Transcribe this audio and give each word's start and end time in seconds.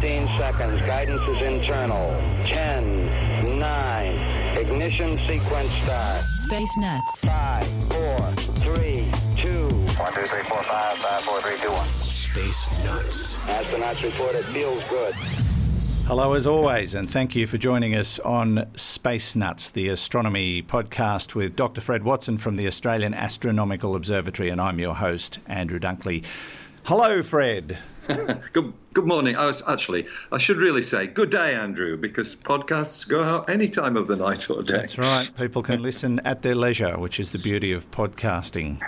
15 0.00 0.28
seconds. 0.36 0.80
Guidance 0.82 1.22
is 1.22 1.40
internal. 1.40 2.10
10, 2.46 3.58
9, 3.58 4.58
ignition 4.58 5.18
sequence 5.20 5.70
start. 5.70 6.22
Space 6.34 6.76
Nuts. 6.76 7.24
5, 7.24 7.66
4, 7.66 8.18
3, 8.74 9.10
2. 9.38 9.68
1, 9.68 10.12
2, 10.12 10.20
3, 10.20 10.42
4, 10.42 10.62
5, 10.62 10.98
5, 10.98 11.22
4, 11.22 11.40
3, 11.40 11.58
2, 11.58 11.70
1. 11.70 11.86
Space 11.86 12.84
Nuts. 12.84 13.38
Astronauts 13.38 14.02
report 14.02 14.34
it 14.34 14.44
feels 14.46 14.86
good. 14.90 15.14
Hello, 16.06 16.34
as 16.34 16.46
always, 16.46 16.94
and 16.94 17.10
thank 17.10 17.34
you 17.34 17.46
for 17.46 17.56
joining 17.56 17.94
us 17.94 18.18
on 18.18 18.66
Space 18.76 19.34
Nuts, 19.34 19.70
the 19.70 19.88
astronomy 19.88 20.62
podcast 20.62 21.34
with 21.34 21.56
Dr. 21.56 21.80
Fred 21.80 22.02
Watson 22.04 22.36
from 22.36 22.56
the 22.56 22.66
Australian 22.66 23.14
Astronomical 23.14 23.96
Observatory, 23.96 24.50
and 24.50 24.60
I'm 24.60 24.78
your 24.78 24.94
host, 24.94 25.38
Andrew 25.46 25.78
Dunkley. 25.78 26.22
Hello, 26.84 27.22
Fred. 27.22 27.78
good, 28.52 28.72
good 28.92 29.06
morning. 29.06 29.36
I 29.36 29.46
was 29.46 29.62
actually, 29.66 30.06
I 30.30 30.38
should 30.38 30.58
really 30.58 30.82
say 30.82 31.06
good 31.06 31.30
day, 31.30 31.54
Andrew, 31.54 31.96
because 31.96 32.36
podcasts 32.36 33.08
go 33.08 33.22
out 33.22 33.50
any 33.50 33.68
time 33.68 33.96
of 33.96 34.06
the 34.06 34.16
night 34.16 34.48
or 34.50 34.62
day. 34.62 34.78
That's 34.78 34.98
right. 34.98 35.28
People 35.36 35.62
can 35.62 35.82
listen 35.82 36.20
at 36.20 36.42
their 36.42 36.54
leisure, 36.54 36.98
which 36.98 37.18
is 37.18 37.32
the 37.32 37.38
beauty 37.38 37.72
of 37.72 37.90
podcasting. 37.90 38.80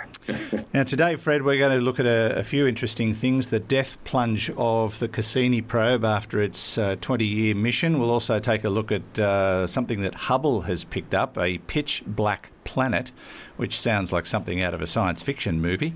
now, 0.73 0.83
today, 0.83 1.15
Fred, 1.15 1.43
we're 1.43 1.57
going 1.57 1.77
to 1.77 1.83
look 1.83 1.99
at 1.99 2.05
a, 2.05 2.39
a, 2.39 2.43
few 2.43 2.67
interesting 2.67 3.13
things. 3.13 3.49
The 3.49 3.59
death 3.59 3.97
plunge 4.03 4.49
of 4.57 4.99
the 4.99 5.07
Cassini 5.07 5.61
probe 5.61 6.05
after 6.05 6.41
its 6.41 6.75
20 6.75 7.11
uh, 7.11 7.17
year 7.27 7.55
mission. 7.55 7.99
We'll 7.99 8.11
also 8.11 8.39
take 8.39 8.63
a 8.63 8.69
look 8.69 8.91
at 8.91 9.19
uh, 9.19 9.67
something 9.67 10.01
that 10.01 10.15
Hubble 10.15 10.61
has 10.61 10.83
picked 10.83 11.13
up 11.13 11.37
a 11.37 11.57
pitch 11.59 12.03
black 12.05 12.51
planet, 12.63 13.11
which 13.57 13.79
sounds 13.79 14.13
like 14.13 14.25
something 14.25 14.61
out 14.61 14.73
of 14.73 14.81
a 14.81 14.87
science 14.87 15.23
fiction 15.23 15.59
movie. 15.59 15.95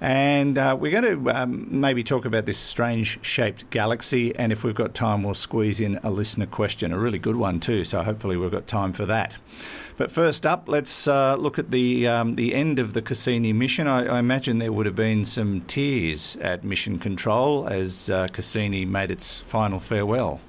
And 0.00 0.56
uh, 0.56 0.76
we're 0.78 0.98
going 0.98 1.24
to 1.24 1.30
um, 1.30 1.68
maybe 1.70 2.02
talk 2.02 2.24
about 2.24 2.46
this 2.46 2.56
strange 2.56 3.18
shaped 3.22 3.68
galaxy. 3.70 4.34
And 4.34 4.50
if 4.50 4.64
we've 4.64 4.74
got 4.74 4.94
time, 4.94 5.22
we'll 5.22 5.34
squeeze 5.34 5.78
in 5.78 5.98
a 6.02 6.10
listener 6.10 6.46
question, 6.46 6.92
a 6.92 6.98
really 6.98 7.18
good 7.18 7.36
one 7.36 7.60
too. 7.60 7.84
So 7.84 8.02
hopefully 8.02 8.36
we've 8.36 8.50
got 8.50 8.66
time 8.66 8.92
for 8.94 9.04
that. 9.06 9.36
But 9.98 10.10
first 10.10 10.46
up, 10.46 10.66
let's 10.66 11.06
uh, 11.06 11.36
look 11.36 11.58
at 11.58 11.70
the 11.70 12.08
um, 12.08 12.36
the 12.36 12.54
end 12.54 12.78
of 12.78 12.94
the 12.94 13.02
Cassini 13.02 13.52
mission. 13.52 13.86
I, 13.86 14.06
I, 14.06 14.18
imagine 14.18 14.58
there 14.58 14.72
would 14.72 14.86
have 14.86 14.96
been 14.96 15.26
some 15.26 15.60
tears 15.66 16.38
at 16.40 16.64
Mission 16.64 16.98
Control 16.98 17.68
as 17.68 18.08
uh, 18.08 18.28
Cassini 18.28 18.86
made 18.86 19.10
its 19.10 19.40
final 19.40 19.78
farewell. 19.78 20.40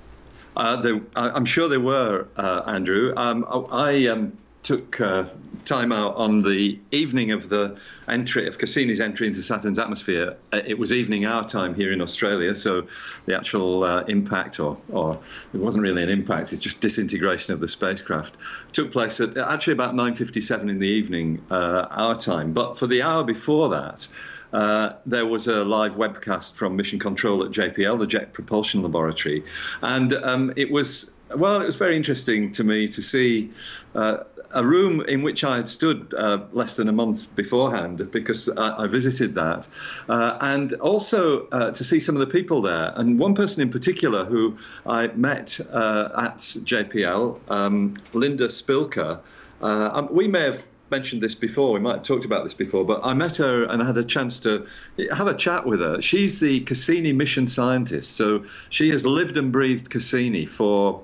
Uh, 0.56 0.78
there, 0.78 1.02
I'm 1.18 1.44
sure 1.44 1.68
there 1.68 1.82
were, 1.82 2.28
uh, 2.38 2.64
Andrew. 2.66 3.14
Um, 3.18 3.46
I 3.72 4.08
um, 4.08 4.38
took 4.64 5.02
uh, 5.02 5.26
time 5.66 5.92
out 5.92 6.16
on 6.16 6.44
the 6.44 6.80
evening 6.92 7.32
of 7.32 7.50
the 7.50 7.80
entry 8.08 8.48
of 8.48 8.58
Cassini's 8.58 9.02
entry 9.02 9.28
into 9.28 9.42
Saturn's 9.42 9.80
atmosphere. 9.80 10.38
Uh, 10.54 10.62
it 10.66 10.78
was 10.78 10.92
evening 10.92 11.26
our 11.26 11.44
time 11.44 11.74
here 11.74 11.92
in 11.92 12.02
Australia, 12.02 12.56
so 12.56 12.88
the 13.26 13.36
actual 13.36 13.84
uh, 13.84 14.02
impact, 14.04 14.60
or, 14.60 14.78
or 14.90 15.20
it 15.54 15.58
wasn't 15.58 15.84
really 15.84 16.04
an 16.04 16.10
impact, 16.10 16.54
it's 16.54 16.62
just 16.62 16.82
disintegration 16.82 17.54
of 17.54 17.60
the 17.60 17.68
spacecraft, 17.68 18.36
took 18.72 18.92
place 18.92 19.20
at 19.20 19.38
actually 19.38 19.74
about 19.74 19.96
9:57 19.96 20.70
in 20.70 20.80
the 20.80 20.88
evening 20.88 21.44
uh, 21.50 21.88
our 21.90 22.16
time. 22.16 22.54
But 22.54 22.78
for 22.78 22.88
the 22.88 23.02
hour 23.02 23.24
before 23.24 23.70
that. 23.70 24.08
Uh, 24.54 24.98
there 25.06 25.26
was 25.26 25.48
a 25.48 25.64
live 25.64 25.94
webcast 25.94 26.56
from 26.56 26.76
Mission 26.76 27.00
Control 27.00 27.46
at 27.46 27.52
JPL, 27.52 27.98
the 28.00 28.06
Jet 28.06 28.34
Propulsion 28.34 28.84
Laboratory, 28.84 29.46
and 29.82 30.14
um, 30.14 30.52
it 30.58 30.70
was 30.70 31.14
well, 31.36 31.62
it 31.62 31.66
was 31.66 31.76
very 31.76 31.96
interesting 31.96 32.52
to 32.54 32.64
me 32.64 32.88
to 32.88 33.02
see 33.02 33.52
uh, 33.96 34.24
a 34.54 34.66
room 34.66 35.02
in 35.02 35.22
which 35.22 35.44
I 35.44 35.58
had 35.58 35.70
stood 35.70 36.14
uh, 36.14 36.46
less 36.52 36.76
than 36.76 36.88
a 36.88 36.92
month 36.92 37.34
beforehand 37.36 38.12
because 38.12 38.50
I, 38.50 38.84
I 38.84 38.88
visited 38.88 39.36
that, 39.36 39.68
uh, 40.10 40.38
and 40.42 40.74
also 40.74 41.48
uh, 41.48 41.72
to 41.72 41.84
see 41.84 42.00
some 42.00 42.16
of 42.16 42.20
the 42.20 42.28
people 42.28 42.62
there. 42.62 42.94
And 42.96 43.20
one 43.20 43.34
person 43.34 43.62
in 43.62 43.70
particular 43.70 44.26
who 44.26 44.58
I 44.86 45.08
met 45.08 45.60
uh, 45.72 46.10
at 46.18 46.38
JPL, 46.38 47.40
um, 47.50 47.94
Linda 48.14 48.48
Spilker. 48.48 49.20
Uh, 49.62 49.90
um, 49.94 50.10
we 50.12 50.28
may 50.28 50.42
have 50.42 50.64
mentioned 50.92 51.22
this 51.22 51.34
before. 51.34 51.72
We 51.74 51.80
might 51.80 51.96
have 51.96 52.04
talked 52.04 52.26
about 52.26 52.44
this 52.44 52.54
before, 52.54 52.86
but 52.86 53.00
I 53.04 53.14
met 53.14 53.38
her 53.38 53.64
and 53.64 53.82
I 53.82 53.86
had 53.86 53.98
a 53.98 54.04
chance 54.04 54.40
to 54.42 54.68
have 55.12 55.28
a 55.28 55.34
chat 55.34 55.66
with 55.66 55.80
her. 55.80 56.02
She's 56.02 56.40
the 56.40 56.60
Cassini 56.62 57.14
mission 57.14 57.48
scientist, 57.48 58.16
so 58.16 58.44
she 58.70 58.90
has 58.90 59.06
lived 59.06 59.38
and 59.38 59.52
breathed 59.52 59.90
Cassini 59.90 60.46
for, 60.46 61.04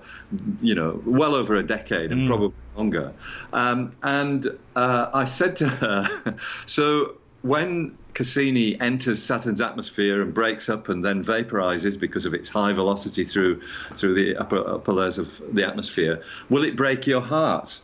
you 0.62 0.76
know, 0.76 1.02
well 1.06 1.34
over 1.34 1.56
a 1.56 1.64
decade 1.64 2.12
and 2.12 2.22
mm. 2.22 2.28
probably 2.28 2.54
longer. 2.76 3.14
Um, 3.54 3.96
and 4.04 4.48
uh, 4.76 5.10
I 5.14 5.26
said 5.26 5.56
to 5.58 5.68
her, 5.68 6.36
so 6.66 7.16
when 7.42 7.98
Cassini 8.14 8.80
enters 8.82 9.22
Saturn's 9.22 9.62
atmosphere 9.62 10.22
and 10.22 10.34
breaks 10.34 10.70
up 10.70 10.90
and 10.90 11.06
then 11.06 11.24
vaporizes 11.24 12.00
because 12.00 12.26
of 12.26 12.34
its 12.34 12.50
high 12.50 12.74
velocity 12.74 13.24
through 13.24 13.62
through 13.96 14.16
the 14.16 14.36
upper, 14.38 14.68
upper 14.68 14.92
layers 14.92 15.18
of 15.18 15.42
the 15.54 15.66
atmosphere, 15.66 16.24
will 16.50 16.64
it 16.64 16.76
break 16.76 17.06
your 17.06 17.22
heart? 17.22 17.80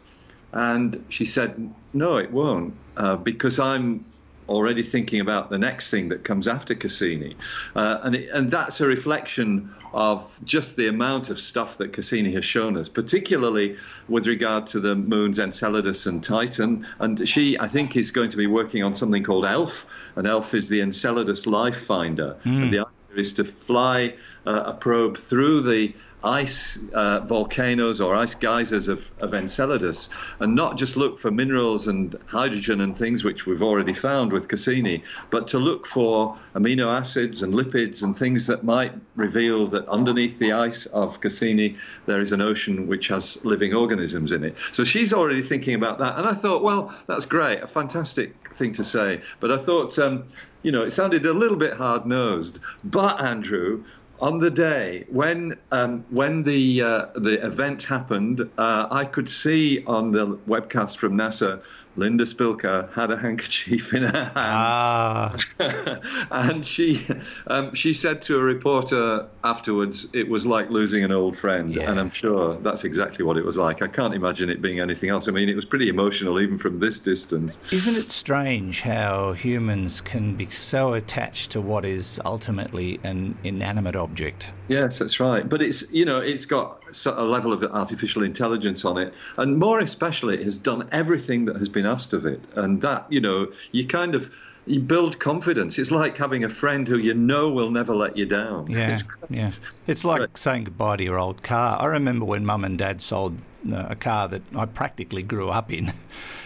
And 0.53 1.03
she 1.09 1.25
said, 1.25 1.73
No, 1.93 2.17
it 2.17 2.31
won't, 2.31 2.75
uh, 2.95 3.17
because 3.17 3.59
I'm 3.59 4.05
already 4.49 4.83
thinking 4.83 5.19
about 5.19 5.49
the 5.49 5.57
next 5.57 5.89
thing 5.89 6.09
that 6.09 6.23
comes 6.23 6.47
after 6.47 6.75
Cassini. 6.75 7.35
Uh, 7.75 7.99
and, 8.03 8.15
it, 8.15 8.29
and 8.29 8.51
that's 8.51 8.81
a 8.81 8.87
reflection 8.87 9.73
of 9.93 10.39
just 10.43 10.75
the 10.75 10.87
amount 10.87 11.29
of 11.29 11.39
stuff 11.39 11.77
that 11.77 11.93
Cassini 11.93 12.31
has 12.33 12.43
shown 12.43 12.77
us, 12.77 12.89
particularly 12.89 13.77
with 14.09 14.27
regard 14.27 14.65
to 14.67 14.79
the 14.79 14.95
moons 14.95 15.39
Enceladus 15.39 16.07
and 16.07 16.23
Titan. 16.23 16.85
And 16.99 17.27
she, 17.27 17.57
I 17.59 17.67
think, 17.67 17.95
is 17.95 18.09
going 18.09 18.29
to 18.29 18.37
be 18.37 18.47
working 18.47 18.83
on 18.83 18.95
something 18.95 19.23
called 19.23 19.45
ELF, 19.45 19.85
and 20.15 20.27
ELF 20.27 20.53
is 20.53 20.67
the 20.67 20.81
Enceladus 20.81 21.45
Life 21.45 21.85
Finder. 21.85 22.35
Mm. 22.43 22.63
And 22.63 22.73
the 22.73 22.79
idea 22.79 22.87
is 23.15 23.33
to 23.33 23.43
fly 23.43 24.15
uh, 24.47 24.63
a 24.65 24.73
probe 24.73 25.17
through 25.17 25.61
the 25.61 25.93
ice 26.23 26.79
uh, 26.93 27.19
volcanoes 27.21 27.99
or 27.99 28.15
ice 28.15 28.33
geysers 28.33 28.87
of, 28.87 29.11
of 29.19 29.33
Enceladus 29.33 30.09
and 30.39 30.55
not 30.55 30.77
just 30.77 30.95
look 30.95 31.19
for 31.19 31.31
minerals 31.31 31.87
and 31.87 32.15
hydrogen 32.27 32.81
and 32.81 32.97
things 32.97 33.23
which 33.23 33.45
we've 33.45 33.61
already 33.61 33.93
found 33.93 34.31
with 34.31 34.47
Cassini, 34.47 35.03
but 35.29 35.47
to 35.47 35.59
look 35.59 35.85
for 35.85 36.37
amino 36.55 36.87
acids 36.87 37.43
and 37.43 37.53
lipids 37.53 38.03
and 38.03 38.17
things 38.17 38.47
that 38.47 38.63
might 38.63 38.93
reveal 39.15 39.67
that 39.67 39.87
underneath 39.87 40.39
the 40.39 40.53
ice 40.53 40.85
of 40.87 41.19
Cassini 41.19 41.75
there 42.05 42.21
is 42.21 42.31
an 42.31 42.41
ocean 42.41 42.87
which 42.87 43.07
has 43.09 43.43
living 43.43 43.73
organisms 43.73 44.31
in 44.31 44.43
it. 44.43 44.55
So 44.71 44.83
she's 44.83 45.13
already 45.13 45.41
thinking 45.41 45.75
about 45.75 45.99
that. 45.99 46.17
And 46.17 46.27
I 46.27 46.33
thought, 46.33 46.63
well, 46.63 46.93
that's 47.07 47.25
great, 47.25 47.61
a 47.61 47.67
fantastic 47.67 48.55
thing 48.55 48.71
to 48.73 48.83
say. 48.83 49.21
But 49.39 49.51
I 49.51 49.57
thought, 49.57 49.97
um, 49.99 50.25
you 50.61 50.71
know, 50.71 50.83
it 50.83 50.91
sounded 50.91 51.25
a 51.25 51.33
little 51.33 51.57
bit 51.57 51.73
hard 51.73 52.05
nosed. 52.05 52.59
But, 52.83 53.19
Andrew, 53.21 53.83
on 54.23 54.39
the 54.39 54.49
day 54.49 55.03
when 55.09 55.53
um, 55.71 56.05
when 56.09 56.43
the 56.43 56.81
uh, 56.81 57.05
the 57.13 57.45
event 57.45 57.83
happened, 57.83 58.49
uh, 58.57 58.87
I 58.89 59.03
could 59.03 59.29
see 59.29 59.83
on 59.85 60.11
the 60.11 60.37
webcast 60.47 60.95
from 60.95 61.17
NASA 61.17 61.61
Linda 61.95 62.23
Spilker 62.23 62.91
had 62.93 63.11
a 63.11 63.17
handkerchief 63.17 63.93
in 63.93 64.03
her 64.03 64.11
hand, 64.11 64.31
ah. 64.35 65.35
and 66.31 66.65
she 66.65 67.05
um, 67.47 67.73
she 67.75 67.93
said 67.93 68.21
to 68.23 68.37
a 68.37 68.41
reporter 68.41 69.27
afterwards, 69.43 70.07
"It 70.13 70.27
was 70.27 70.47
like 70.47 70.69
losing 70.69 71.03
an 71.03 71.11
old 71.11 71.37
friend," 71.37 71.73
yeah. 71.73 71.89
and 71.89 71.99
I'm 71.99 72.09
sure 72.09 72.55
that's 72.55 72.83
exactly 72.83 73.23
what 73.23 73.37
it 73.37 73.45
was 73.45 73.57
like. 73.57 73.81
I 73.81 73.87
can't 73.87 74.13
imagine 74.13 74.49
it 74.49 74.61
being 74.61 74.79
anything 74.79 75.09
else. 75.09 75.27
I 75.27 75.31
mean, 75.31 75.49
it 75.49 75.55
was 75.55 75.65
pretty 75.65 75.87
emotional 75.87 76.39
even 76.39 76.57
from 76.57 76.79
this 76.79 76.99
distance. 76.99 77.59
Isn't 77.71 77.95
it 77.95 78.11
strange 78.11 78.81
how 78.81 79.33
humans 79.33 80.01
can 80.01 80.35
be 80.35 80.47
so 80.47 80.93
attached 80.93 81.51
to 81.51 81.61
what 81.61 81.85
is 81.85 82.19
ultimately 82.25 82.99
an 83.03 83.37
inanimate 83.43 83.95
object? 83.95 84.51
Yes, 84.67 84.99
that's 84.99 85.19
right. 85.19 85.47
But 85.47 85.61
it's 85.61 85.91
you 85.91 86.05
know 86.05 86.19
it's 86.19 86.45
got 86.45 86.81
a 87.05 87.23
level 87.23 87.51
of 87.51 87.63
artificial 87.63 88.23
intelligence 88.23 88.85
on 88.85 88.97
it, 88.97 89.13
and 89.37 89.57
more 89.57 89.79
especially, 89.79 90.35
it 90.35 90.43
has 90.43 90.57
done 90.57 90.87
everything 90.91 91.45
that 91.45 91.57
has 91.57 91.69
been 91.69 91.82
asked 91.85 92.13
of 92.13 92.25
it, 92.25 92.45
and 92.55 92.81
that 92.81 93.05
you 93.09 93.21
know 93.21 93.51
you 93.71 93.87
kind 93.87 94.15
of 94.15 94.31
you 94.65 94.79
build 94.79 95.19
confidence. 95.19 95.77
It's 95.77 95.91
like 95.91 96.17
having 96.17 96.43
a 96.43 96.49
friend 96.49 96.87
who 96.87 96.97
you 96.97 97.13
know 97.13 97.49
will 97.49 97.69
never 97.69 97.93
let 97.93 98.15
you 98.15 98.25
down. 98.25 98.67
Yeah, 98.67 98.91
it's, 98.91 99.03
yeah. 99.29 99.45
It's, 99.45 100.05
like 100.05 100.21
right. 100.21 100.37
saying 100.37 100.65
goodbye 100.65 100.97
to 100.97 101.03
your 101.03 101.19
old 101.19 101.43
car. 101.43 101.81
I 101.81 101.85
remember 101.85 102.25
when 102.25 102.45
Mum 102.45 102.63
and 102.63 102.77
Dad 102.77 103.01
sold 103.01 103.37
uh, 103.71 103.87
a 103.89 103.95
car 103.95 104.27
that 104.29 104.41
I 104.55 104.65
practically 104.65 105.23
grew 105.23 105.49
up 105.49 105.71
in. 105.71 105.91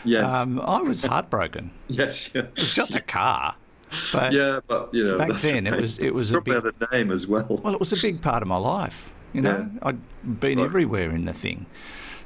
Yes, 0.04 0.34
um, 0.34 0.62
I 0.62 0.82
was 0.82 1.04
heartbroken. 1.04 1.70
yes, 1.90 2.30
yeah. 2.34 2.44
it 2.44 2.56
was 2.56 2.72
just 2.72 2.96
a 2.96 3.02
car. 3.02 3.54
But 4.14 4.34
yeah, 4.34 4.60
but 4.68 4.94
you 4.94 5.04
know, 5.04 5.18
back 5.18 5.42
then 5.42 5.68
it 5.68 5.80
was 5.80 6.00
it 6.00 6.14
was 6.14 6.32
a 6.32 6.42
big 6.42 6.66
a 6.66 6.74
name 6.92 7.12
as 7.12 7.28
well. 7.28 7.60
Well, 7.64 7.74
it 7.74 7.80
was 7.80 7.94
a 7.94 8.02
big 8.02 8.22
part 8.22 8.42
of 8.42 8.48
my 8.48 8.58
life. 8.58 9.14
You 9.34 9.42
know, 9.42 9.70
yeah. 9.74 9.80
I'd 9.82 10.40
been 10.40 10.60
right. 10.60 10.66
everywhere 10.66 11.12
in 11.12 11.26
the 11.26 11.34
thing, 11.34 11.66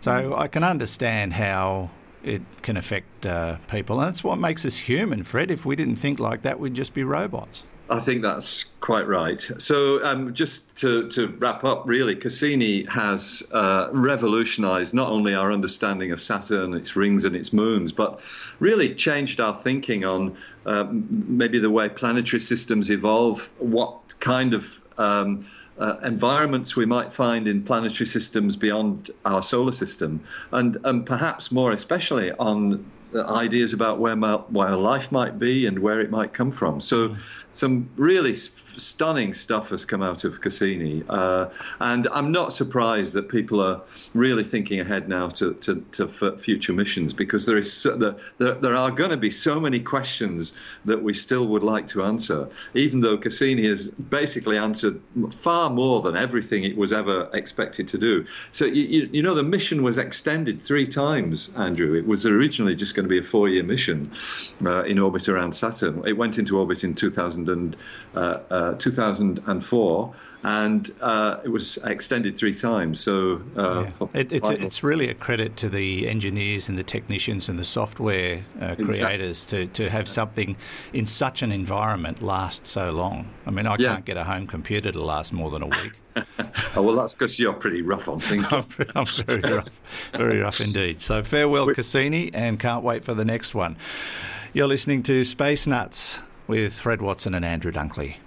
so 0.01 0.11
mm. 0.11 0.37
I 0.37 0.47
can 0.47 0.63
understand 0.63 1.33
how 1.33 1.89
it 2.23 2.41
can 2.61 2.77
affect 2.77 3.25
uh, 3.25 3.57
people, 3.69 3.99
and 3.99 4.13
that's 4.13 4.23
what 4.23 4.37
makes 4.37 4.65
us 4.65 4.77
human, 4.77 5.23
Fred. 5.23 5.51
If 5.51 5.65
we 5.65 5.75
didn't 5.75 5.95
think 5.95 6.19
like 6.19 6.41
that, 6.43 6.59
we'd 6.59 6.73
just 6.73 6.93
be 6.93 7.03
robots. 7.03 7.63
I 7.91 7.99
think 7.99 8.21
that's 8.21 8.63
quite 8.79 9.05
right. 9.05 9.39
So, 9.57 10.01
um, 10.05 10.33
just 10.33 10.77
to, 10.77 11.09
to, 11.09 11.27
wrap 11.27 11.65
up, 11.65 11.83
really, 11.85 12.15
Cassini 12.15 12.85
has 12.85 13.43
uh, 13.51 13.89
revolutionized 13.91 14.93
not 14.93 15.09
only 15.09 15.35
our 15.35 15.51
understanding 15.51 16.13
of 16.13 16.21
Saturn, 16.21 16.73
its 16.73 16.95
rings, 16.95 17.25
and 17.25 17.35
its 17.35 17.51
moons, 17.51 17.91
but 17.91 18.21
really 18.59 18.95
changed 18.95 19.41
our 19.41 19.53
thinking 19.53 20.05
on 20.05 20.37
uh, 20.65 20.85
maybe 20.89 21.59
the 21.59 21.69
way 21.69 21.89
planetary 21.89 22.39
systems 22.39 22.89
evolve, 22.89 23.49
what 23.59 24.17
kind 24.21 24.53
of 24.53 24.81
um, 24.97 25.45
uh, 25.77 25.97
environments 26.03 26.77
we 26.77 26.85
might 26.85 27.11
find 27.11 27.45
in 27.45 27.61
planetary 27.61 28.07
systems 28.07 28.55
beyond 28.55 29.11
our 29.25 29.41
solar 29.41 29.73
system, 29.73 30.23
and, 30.53 30.77
and 30.85 31.05
perhaps 31.05 31.51
more 31.51 31.73
especially 31.73 32.31
on 32.31 32.85
ideas 33.15 33.73
about 33.73 33.99
where, 33.99 34.15
my, 34.15 34.35
where 34.35 34.75
life 34.75 35.11
might 35.11 35.39
be 35.39 35.65
and 35.65 35.79
where 35.79 35.99
it 35.99 36.09
might 36.09 36.33
come 36.33 36.51
from. 36.51 36.81
So, 36.81 37.09
mm. 37.09 37.17
some 37.51 37.89
really 37.95 38.35
stunning 38.35 39.33
stuff 39.33 39.69
has 39.69 39.85
come 39.85 40.01
out 40.01 40.23
of 40.23 40.41
Cassini, 40.41 41.03
uh, 41.09 41.49
and 41.79 42.07
I'm 42.11 42.31
not 42.31 42.53
surprised 42.53 43.13
that 43.13 43.29
people 43.29 43.59
are 43.61 43.81
really 44.13 44.43
thinking 44.43 44.79
ahead 44.79 45.09
now 45.09 45.27
to, 45.29 45.53
to, 45.55 45.83
to 45.91 46.37
future 46.37 46.73
missions 46.73 47.13
because 47.13 47.45
there 47.45 47.57
is 47.57 47.71
so, 47.71 47.95
there, 48.37 48.55
there 48.55 48.75
are 48.75 48.91
going 48.91 49.09
to 49.09 49.17
be 49.17 49.31
so 49.31 49.59
many 49.59 49.79
questions 49.79 50.53
that 50.85 51.01
we 51.01 51.13
still 51.13 51.47
would 51.47 51.63
like 51.63 51.87
to 51.87 52.03
answer, 52.03 52.47
even 52.73 53.01
though 53.01 53.17
Cassini 53.17 53.67
has 53.67 53.89
basically 53.89 54.57
answered 54.57 55.01
far 55.31 55.69
more 55.69 56.01
than 56.01 56.15
everything 56.15 56.63
it 56.63 56.77
was 56.77 56.91
ever 56.93 57.29
expected 57.33 57.87
to 57.89 57.97
do. 57.97 58.25
So 58.51 58.65
you, 58.65 59.09
you 59.11 59.21
know 59.21 59.35
the 59.35 59.43
mission 59.43 59.83
was 59.83 59.97
extended 59.97 60.63
three 60.63 60.87
times, 60.87 61.51
Andrew. 61.55 61.97
It 61.97 62.07
was 62.07 62.25
originally 62.25 62.75
just 62.75 62.95
going 63.01 63.09
to 63.09 63.21
be 63.21 63.25
a 63.25 63.29
four-year 63.29 63.63
mission 63.63 64.11
uh, 64.63 64.83
in 64.83 64.99
orbit 64.99 65.27
around 65.27 65.53
Saturn. 65.53 66.03
It 66.05 66.13
went 66.13 66.37
into 66.37 66.59
orbit 66.59 66.83
in 66.83 66.93
2000 66.93 67.49
and, 67.49 67.75
uh, 68.15 68.39
uh 68.49 68.73
2004 68.75 70.13
and 70.43 70.91
uh, 71.01 71.39
it 71.43 71.49
was 71.49 71.77
extended 71.83 72.35
three 72.35 72.53
times. 72.53 72.99
So 72.99 73.41
uh, 73.55 73.85
yeah. 73.99 74.07
it, 74.13 74.31
it's, 74.31 74.49
it's 74.49 74.83
really 74.83 75.09
a 75.09 75.13
credit 75.13 75.55
to 75.57 75.69
the 75.69 76.07
engineers 76.07 76.67
and 76.67 76.77
the 76.77 76.83
technicians 76.83 77.47
and 77.47 77.59
the 77.59 77.65
software 77.65 78.43
uh, 78.59 78.75
creators 78.75 79.43
exactly. 79.43 79.67
to, 79.67 79.83
to 79.83 79.89
have 79.89 80.07
something 80.07 80.55
in 80.93 81.05
such 81.05 81.43
an 81.43 81.51
environment 81.51 82.23
last 82.23 82.65
so 82.65 82.91
long. 82.91 83.29
I 83.45 83.51
mean, 83.51 83.67
I 83.67 83.75
yeah. 83.77 83.93
can't 83.93 84.05
get 84.05 84.17
a 84.17 84.23
home 84.23 84.47
computer 84.47 84.91
to 84.91 85.03
last 85.03 85.31
more 85.31 85.51
than 85.51 85.61
a 85.61 85.67
week. 85.67 85.91
oh, 86.75 86.81
well, 86.81 86.95
that's 86.95 87.13
because 87.13 87.39
you're 87.39 87.53
pretty 87.53 87.83
rough 87.83 88.09
on 88.09 88.19
things. 88.19 88.51
I'm, 88.53 88.65
I'm 88.95 89.05
very 89.05 89.41
rough, 89.53 89.81
very 90.13 90.39
rough 90.39 90.59
indeed. 90.59 91.01
So 91.01 91.23
farewell, 91.23 91.73
Cassini, 91.73 92.31
and 92.33 92.59
can't 92.59 92.83
wait 92.83 93.03
for 93.03 93.13
the 93.13 93.25
next 93.25 93.53
one. 93.53 93.77
You're 94.53 94.67
listening 94.67 95.03
to 95.03 95.23
Space 95.23 95.67
Nuts 95.67 96.19
with 96.51 96.73
Fred 96.73 97.01
Watson 97.01 97.33
and 97.33 97.45
Andrew 97.45 97.71
Dunkley. 97.71 98.17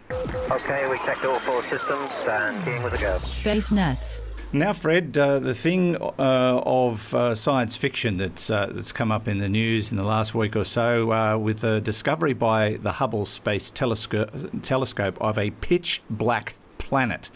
Okay, 0.50 0.88
we 0.88 0.96
checked 1.00 1.26
all 1.26 1.38
four 1.40 1.62
systems 1.64 2.10
and 2.26 2.64
keying 2.64 2.82
with 2.82 2.94
a 2.94 2.98
go. 2.98 3.18
Space 3.18 3.70
Nuts. 3.70 4.22
Now, 4.50 4.72
Fred, 4.72 5.18
uh, 5.18 5.40
the 5.40 5.54
thing 5.54 5.96
uh, 5.96 6.10
of 6.64 7.14
uh, 7.14 7.34
science 7.34 7.76
fiction 7.76 8.16
that's 8.16 8.48
uh, 8.48 8.70
that's 8.72 8.92
come 8.92 9.12
up 9.12 9.28
in 9.28 9.38
the 9.38 9.48
news 9.50 9.90
in 9.90 9.98
the 9.98 10.04
last 10.04 10.34
week 10.34 10.56
or 10.56 10.64
so, 10.64 11.12
uh, 11.12 11.36
with 11.36 11.60
the 11.60 11.82
discovery 11.82 12.32
by 12.32 12.78
the 12.80 12.92
Hubble 12.92 13.26
Space 13.26 13.70
Telescope, 13.70 14.30
telescope 14.62 15.20
of 15.20 15.38
a 15.38 15.50
pitch 15.50 16.00
black 16.08 16.54
planet. 16.78 17.30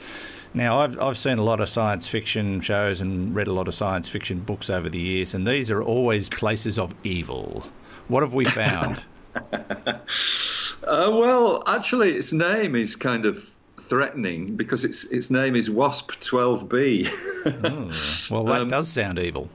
Now, 0.55 0.79
I've, 0.79 0.99
I've 0.99 1.19
seen 1.19 1.37
a 1.37 1.45
lot 1.45 1.61
of 1.61 1.69
science 1.69 2.09
fiction 2.09 2.63
shows 2.63 3.03
and 3.03 3.35
read 3.35 3.49
a 3.49 3.53
lot 3.53 3.69
of 3.69 3.75
science 3.75 4.09
fiction 4.09 4.41
books 4.41 4.71
over 4.71 4.89
the 4.89 4.99
years, 4.99 5.35
and 5.35 5.47
these 5.47 5.71
are 5.71 5.83
always 5.83 6.31
places 6.31 6.79
of 6.79 6.95
evil. 7.05 7.67
What 8.07 8.23
have 8.23 8.33
we 8.33 8.47
found? 8.47 9.05
Uh, 10.83 11.11
well, 11.13 11.63
actually, 11.67 12.13
its 12.15 12.33
name 12.33 12.75
is 12.75 12.97
kind 12.97 13.27
of 13.27 13.51
threatening 13.81 14.57
because 14.57 14.85
its 14.85 15.05
its 15.05 15.31
name 15.31 15.57
is 15.57 15.71
WASP 15.71 16.21
12b. 16.21 17.11
oh, 18.31 18.35
well, 18.35 18.45
that 18.45 18.63
um, 18.63 18.69
does 18.69 18.89
sound 18.89 19.19
evil. 19.19 19.49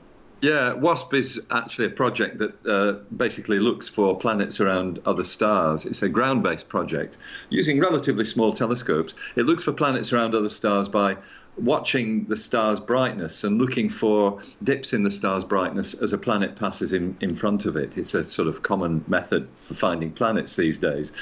Yeah, 0.44 0.74
WASP 0.74 1.14
is 1.14 1.46
actually 1.50 1.86
a 1.86 1.90
project 1.90 2.36
that 2.36 2.66
uh, 2.66 2.92
basically 3.16 3.58
looks 3.58 3.88
for 3.88 4.14
planets 4.14 4.60
around 4.60 5.00
other 5.06 5.24
stars. 5.24 5.86
It's 5.86 6.02
a 6.02 6.08
ground 6.08 6.42
based 6.42 6.68
project 6.68 7.16
using 7.48 7.80
relatively 7.80 8.26
small 8.26 8.52
telescopes. 8.52 9.14
It 9.36 9.46
looks 9.46 9.62
for 9.62 9.72
planets 9.72 10.12
around 10.12 10.34
other 10.34 10.50
stars 10.50 10.86
by 10.86 11.16
watching 11.56 12.24
the 12.24 12.36
star's 12.36 12.80
brightness 12.80 13.44
and 13.44 13.58
looking 13.58 13.88
for 13.88 14.40
dips 14.62 14.92
in 14.92 15.02
the 15.02 15.10
star's 15.10 15.44
brightness 15.44 15.94
as 15.94 16.12
a 16.12 16.18
planet 16.18 16.56
passes 16.56 16.92
in, 16.92 17.16
in 17.20 17.36
front 17.36 17.66
of 17.66 17.76
it. 17.76 17.96
It's 17.96 18.14
a 18.14 18.24
sort 18.24 18.48
of 18.48 18.62
common 18.62 19.04
method 19.06 19.48
for 19.60 19.74
finding 19.74 20.12
planets 20.12 20.56
these 20.56 20.78
days. 20.78 21.12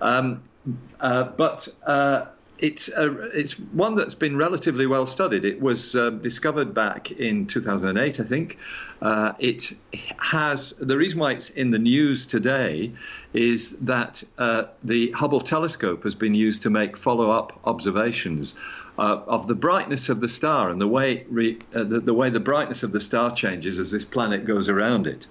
Um, 0.00 0.42
uh, 1.00 1.24
but 1.24 1.68
uh, 1.86 2.26
it's 2.64 2.88
a, 2.88 3.12
it's 3.38 3.60
one 3.60 3.94
that's 3.94 4.14
been 4.14 4.38
relatively 4.38 4.86
well 4.86 5.04
studied. 5.04 5.44
It 5.44 5.60
was 5.60 5.94
uh, 5.94 6.08
discovered 6.08 6.72
back 6.72 7.12
in 7.12 7.46
2008, 7.46 8.20
I 8.20 8.24
think. 8.24 8.56
Uh, 9.02 9.32
it 9.38 9.72
has 10.16 10.70
the 10.70 10.96
reason 10.96 11.18
why 11.18 11.32
it's 11.32 11.50
in 11.50 11.72
the 11.72 11.78
news 11.78 12.24
today 12.24 12.90
is 13.34 13.72
that 13.82 14.24
uh, 14.38 14.62
the 14.82 15.10
Hubble 15.10 15.42
telescope 15.42 16.04
has 16.04 16.14
been 16.14 16.34
used 16.34 16.62
to 16.62 16.70
make 16.70 16.96
follow-up 16.96 17.60
observations 17.64 18.54
uh, 18.96 19.20
of 19.26 19.46
the 19.46 19.54
brightness 19.54 20.08
of 20.08 20.22
the 20.22 20.28
star 20.28 20.70
and 20.70 20.80
the 20.80 20.88
way 20.88 21.26
re, 21.28 21.58
uh, 21.74 21.84
the, 21.84 22.00
the, 22.00 22.14
way 22.14 22.30
the 22.30 22.40
brightness 22.40 22.82
of 22.82 22.92
the 22.92 23.00
star 23.00 23.30
changes 23.30 23.78
as 23.78 23.90
this 23.90 24.06
planet 24.06 24.46
goes 24.46 24.70
around 24.70 25.06
it. 25.06 25.26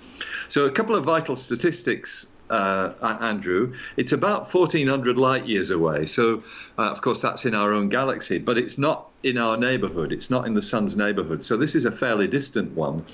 So 0.50 0.66
a 0.66 0.72
couple 0.72 0.96
of 0.96 1.04
vital 1.04 1.36
statistics 1.36 2.28
uh, 2.50 3.18
Andrew, 3.22 3.74
it's 3.98 4.12
about 4.12 4.54
1400 4.54 5.18
light 5.18 5.46
years 5.48 5.70
away. 5.70 6.06
So, 6.06 6.44
uh, 6.78 6.92
of 6.92 7.02
course, 7.02 7.22
that's 7.22 7.46
in 7.46 7.56
our 7.56 7.74
own 7.74 7.90
galaxy, 7.90 8.40
but 8.40 8.58
it's 8.58 8.78
not 8.78 9.10
in 9.24 9.38
our 9.38 9.58
neighborhood. 9.58 10.12
It's 10.12 10.30
not 10.30 10.46
in 10.46 10.54
the 10.54 10.62
sun's 10.62 10.96
neighborhood. 10.96 11.44
So, 11.44 11.58
this 11.58 11.76
is 11.76 11.86
a 11.86 11.92
fairly 11.92 12.28
distant 12.28 12.74
one. 12.74 13.06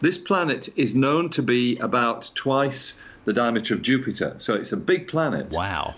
This 0.00 0.18
planet 0.18 0.68
is 0.76 0.94
known 0.94 1.30
to 1.30 1.42
be 1.42 1.76
about 1.78 2.30
twice 2.34 2.98
the 3.26 3.32
diameter 3.32 3.74
of 3.74 3.82
Jupiter. 3.82 4.34
So, 4.38 4.54
it's 4.54 4.72
a 4.72 4.76
big 4.76 5.08
planet. 5.08 5.52
Wow. 5.56 5.94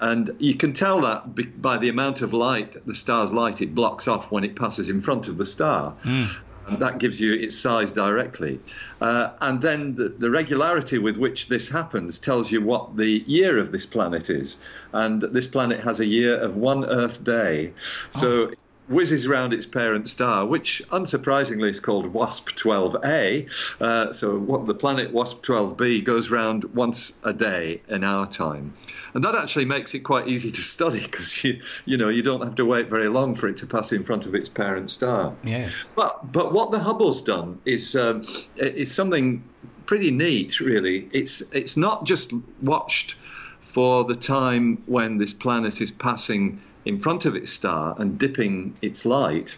And 0.00 0.34
you 0.40 0.56
can 0.56 0.72
tell 0.72 1.02
that 1.02 1.62
by 1.62 1.78
the 1.78 1.88
amount 1.88 2.22
of 2.22 2.32
light, 2.32 2.74
the 2.84 2.94
star's 2.94 3.32
light, 3.32 3.62
it 3.62 3.72
blocks 3.72 4.08
off 4.08 4.32
when 4.32 4.42
it 4.42 4.56
passes 4.56 4.88
in 4.88 5.00
front 5.00 5.28
of 5.28 5.38
the 5.38 5.46
star. 5.46 5.94
Mm. 6.02 6.38
And 6.66 6.78
that 6.78 6.98
gives 6.98 7.20
you 7.20 7.32
its 7.34 7.56
size 7.56 7.92
directly. 7.92 8.60
Uh, 9.00 9.30
and 9.40 9.60
then 9.60 9.94
the, 9.96 10.08
the, 10.08 10.30
regularity 10.30 10.98
with 10.98 11.16
which 11.16 11.48
this 11.48 11.68
happens 11.68 12.18
tells 12.18 12.52
you 12.52 12.60
what 12.60 12.96
the 12.96 13.24
year 13.26 13.58
of 13.58 13.72
this 13.72 13.84
planet 13.84 14.30
is. 14.30 14.58
And 14.92 15.20
this 15.20 15.46
planet 15.46 15.80
has 15.80 16.00
a 16.00 16.06
year 16.06 16.36
of 16.38 16.56
one 16.56 16.84
Earth 16.84 17.24
day. 17.24 17.72
So 18.12 18.28
oh 18.28 18.54
whizzes 18.92 19.26
around 19.26 19.52
its 19.52 19.66
parent 19.66 20.08
star, 20.08 20.46
which 20.46 20.82
unsurprisingly 20.90 21.70
is 21.70 21.80
called 21.80 22.12
WASP 22.12 22.50
12a. 22.50 23.50
Uh, 23.80 24.12
so 24.12 24.38
what 24.38 24.66
the 24.66 24.74
planet 24.74 25.12
WASP 25.12 25.42
12b 25.42 26.04
goes 26.04 26.30
round 26.30 26.64
once 26.74 27.12
a 27.24 27.32
day 27.32 27.80
in 27.88 28.04
our 28.04 28.26
time, 28.26 28.74
and 29.14 29.24
that 29.24 29.34
actually 29.34 29.64
makes 29.64 29.94
it 29.94 30.00
quite 30.00 30.28
easy 30.28 30.50
to 30.50 30.62
study 30.62 31.00
because 31.00 31.42
you 31.42 31.60
you 31.84 31.96
know 31.96 32.08
you 32.08 32.22
don't 32.22 32.42
have 32.42 32.54
to 32.56 32.64
wait 32.64 32.88
very 32.88 33.08
long 33.08 33.34
for 33.34 33.48
it 33.48 33.56
to 33.58 33.66
pass 33.66 33.92
in 33.92 34.04
front 34.04 34.26
of 34.26 34.34
its 34.34 34.48
parent 34.48 34.90
star. 34.90 35.34
Yes. 35.42 35.88
But 35.96 36.32
but 36.32 36.52
what 36.52 36.70
the 36.70 36.78
Hubble's 36.78 37.22
done 37.22 37.60
is 37.64 37.96
um, 37.96 38.24
is 38.56 38.92
something 38.92 39.42
pretty 39.86 40.10
neat, 40.10 40.60
really. 40.60 41.08
It's 41.12 41.42
it's 41.52 41.76
not 41.76 42.04
just 42.04 42.32
watched 42.60 43.16
for 43.60 44.04
the 44.04 44.14
time 44.14 44.82
when 44.86 45.18
this 45.18 45.32
planet 45.32 45.80
is 45.80 45.90
passing 45.90 46.60
in 46.84 47.00
front 47.00 47.24
of 47.24 47.36
its 47.36 47.52
star 47.52 47.94
and 47.98 48.18
dipping 48.18 48.76
its 48.82 49.04
light, 49.04 49.56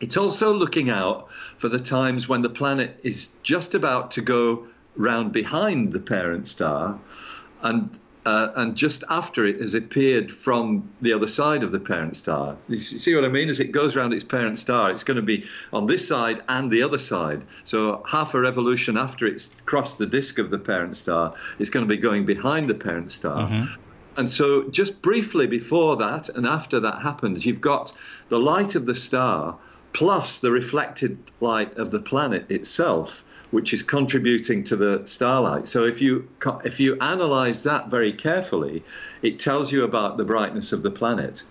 it's 0.00 0.16
also 0.16 0.52
looking 0.52 0.90
out 0.90 1.28
for 1.58 1.68
the 1.68 1.78
times 1.78 2.28
when 2.28 2.42
the 2.42 2.50
planet 2.50 2.98
is 3.02 3.30
just 3.42 3.74
about 3.74 4.12
to 4.12 4.20
go 4.20 4.66
round 4.96 5.32
behind 5.32 5.92
the 5.92 6.00
parent 6.00 6.48
star 6.48 6.98
and 7.62 7.98
uh, 8.24 8.52
and 8.54 8.76
just 8.76 9.02
after 9.10 9.44
it 9.44 9.60
has 9.60 9.74
appeared 9.74 10.30
from 10.30 10.88
the 11.00 11.12
other 11.12 11.26
side 11.26 11.64
of 11.64 11.72
the 11.72 11.80
parent 11.80 12.16
star. 12.16 12.56
You 12.68 12.78
see 12.78 13.14
what 13.16 13.24
I 13.24 13.28
mean? 13.28 13.48
As 13.48 13.58
it 13.58 13.72
goes 13.72 13.96
around 13.96 14.12
its 14.12 14.22
parent 14.22 14.58
star, 14.58 14.92
it's 14.92 15.02
going 15.02 15.16
to 15.16 15.22
be 15.22 15.44
on 15.72 15.86
this 15.86 16.06
side 16.06 16.40
and 16.48 16.70
the 16.70 16.84
other 16.84 16.98
side. 16.98 17.42
So 17.64 18.02
half 18.06 18.34
a 18.34 18.40
revolution 18.40 18.96
after 18.96 19.26
it's 19.26 19.50
crossed 19.66 19.98
the 19.98 20.06
disk 20.06 20.38
of 20.38 20.50
the 20.50 20.58
parent 20.58 20.96
star, 20.96 21.34
it's 21.58 21.70
going 21.70 21.84
to 21.84 21.88
be 21.88 22.00
going 22.00 22.24
behind 22.24 22.70
the 22.70 22.74
parent 22.74 23.10
star. 23.10 23.48
Mm-hmm. 23.48 23.74
And 24.16 24.30
so, 24.30 24.64
just 24.64 25.00
briefly 25.00 25.46
before 25.46 25.96
that 25.96 26.28
and 26.28 26.46
after 26.46 26.80
that 26.80 27.02
happens, 27.02 27.46
you've 27.46 27.60
got 27.60 27.92
the 28.28 28.38
light 28.38 28.74
of 28.74 28.86
the 28.86 28.94
star 28.94 29.56
plus 29.92 30.38
the 30.38 30.50
reflected 30.50 31.18
light 31.40 31.76
of 31.76 31.90
the 31.90 32.00
planet 32.00 32.50
itself, 32.50 33.24
which 33.50 33.72
is 33.72 33.82
contributing 33.82 34.64
to 34.64 34.76
the 34.76 35.02
starlight. 35.06 35.66
So, 35.68 35.84
if 35.84 36.00
you 36.00 36.28
if 36.64 36.78
you 36.78 36.98
analyze 37.00 37.62
that 37.62 37.88
very 37.88 38.12
carefully, 38.12 38.84
it 39.22 39.38
tells 39.38 39.72
you 39.72 39.84
about 39.84 40.18
the 40.18 40.24
brightness 40.24 40.72
of 40.72 40.82
the 40.82 40.90
planet. 40.90 41.44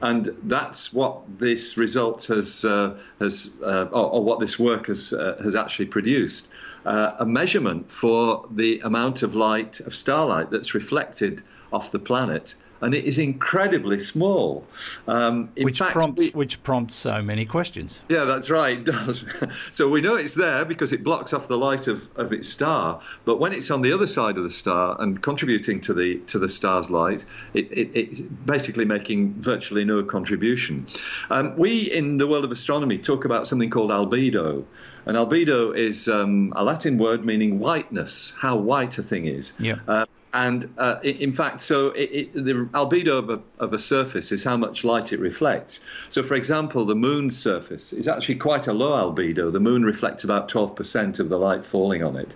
And 0.00 0.36
that's 0.44 0.92
what 0.92 1.22
this 1.38 1.76
result 1.76 2.24
has, 2.26 2.64
uh, 2.64 2.98
has 3.20 3.54
uh, 3.62 3.86
or, 3.90 4.10
or, 4.10 4.24
what 4.24 4.38
this 4.38 4.58
work 4.58 4.88
has, 4.88 5.12
uh, 5.14 5.40
has 5.42 5.54
actually 5.54 5.86
produced. 5.86 6.50
Uh, 6.84 7.12
a 7.20 7.24
measurement 7.24 7.90
for 7.90 8.46
the 8.50 8.80
amount 8.80 9.22
of 9.22 9.34
light, 9.34 9.80
of 9.80 9.94
starlight, 9.94 10.50
that's 10.50 10.74
reflected 10.74 11.42
off 11.74 11.90
the 11.90 11.98
planet 11.98 12.54
and 12.80 12.94
it 12.94 13.04
is 13.04 13.18
incredibly 13.18 13.98
small. 13.98 14.66
Um, 15.08 15.48
in 15.56 15.64
which 15.64 15.78
fact, 15.78 15.92
prompts 15.92 16.22
we- 16.24 16.30
which 16.30 16.62
prompts 16.62 16.94
so 16.94 17.22
many 17.22 17.46
questions. 17.46 18.02
yeah, 18.08 18.24
that's 18.24 18.50
right, 18.50 18.78
it 18.78 18.84
does. 18.84 19.26
so 19.70 19.88
we 19.88 20.00
know 20.02 20.14
it's 20.16 20.34
there 20.34 20.64
because 20.64 20.92
it 20.92 21.02
blocks 21.02 21.32
off 21.32 21.48
the 21.48 21.56
light 21.56 21.86
of, 21.86 22.06
of 22.16 22.32
its 22.32 22.48
star. 22.48 23.00
But 23.24 23.40
when 23.40 23.52
it's 23.52 23.70
on 23.70 23.80
the 23.82 23.92
other 23.92 24.06
side 24.06 24.36
of 24.36 24.44
the 24.44 24.50
star 24.50 24.96
and 25.00 25.22
contributing 25.22 25.80
to 25.82 25.94
the 25.94 26.18
to 26.26 26.38
the 26.38 26.48
star's 26.48 26.90
light, 26.90 27.24
it, 27.54 27.72
it, 27.72 27.90
it's 27.94 28.20
basically 28.20 28.84
making 28.84 29.34
virtually 29.34 29.84
no 29.84 30.02
contribution. 30.02 30.86
Um, 31.30 31.56
we 31.56 31.90
in 31.90 32.18
the 32.18 32.26
world 32.26 32.44
of 32.44 32.52
astronomy 32.52 32.98
talk 32.98 33.24
about 33.24 33.46
something 33.46 33.70
called 33.70 33.90
albedo. 33.90 34.64
And 35.06 35.18
albedo 35.18 35.76
is 35.76 36.08
um, 36.08 36.52
a 36.56 36.64
Latin 36.64 36.96
word 36.96 37.26
meaning 37.26 37.58
whiteness, 37.58 38.32
how 38.38 38.56
white 38.56 38.96
a 38.96 39.02
thing 39.02 39.26
is. 39.26 39.52
Yeah. 39.58 39.76
Uh, 39.86 40.06
and 40.34 40.74
uh, 40.78 40.96
in 41.04 41.32
fact, 41.32 41.60
so 41.60 41.90
it, 41.90 42.10
it, 42.12 42.34
the 42.34 42.68
albedo 42.74 43.18
of 43.18 43.30
a, 43.30 43.40
of 43.60 43.72
a 43.72 43.78
surface 43.78 44.32
is 44.32 44.42
how 44.42 44.56
much 44.56 44.82
light 44.82 45.12
it 45.12 45.20
reflects. 45.20 45.78
So, 46.08 46.24
for 46.24 46.34
example, 46.34 46.84
the 46.84 46.96
moon's 46.96 47.38
surface 47.38 47.92
is 47.92 48.08
actually 48.08 48.34
quite 48.34 48.66
a 48.66 48.72
low 48.72 48.90
albedo. 48.90 49.52
The 49.52 49.60
moon 49.60 49.84
reflects 49.84 50.24
about 50.24 50.48
12% 50.48 51.20
of 51.20 51.28
the 51.28 51.38
light 51.38 51.64
falling 51.64 52.02
on 52.02 52.16
it. 52.16 52.34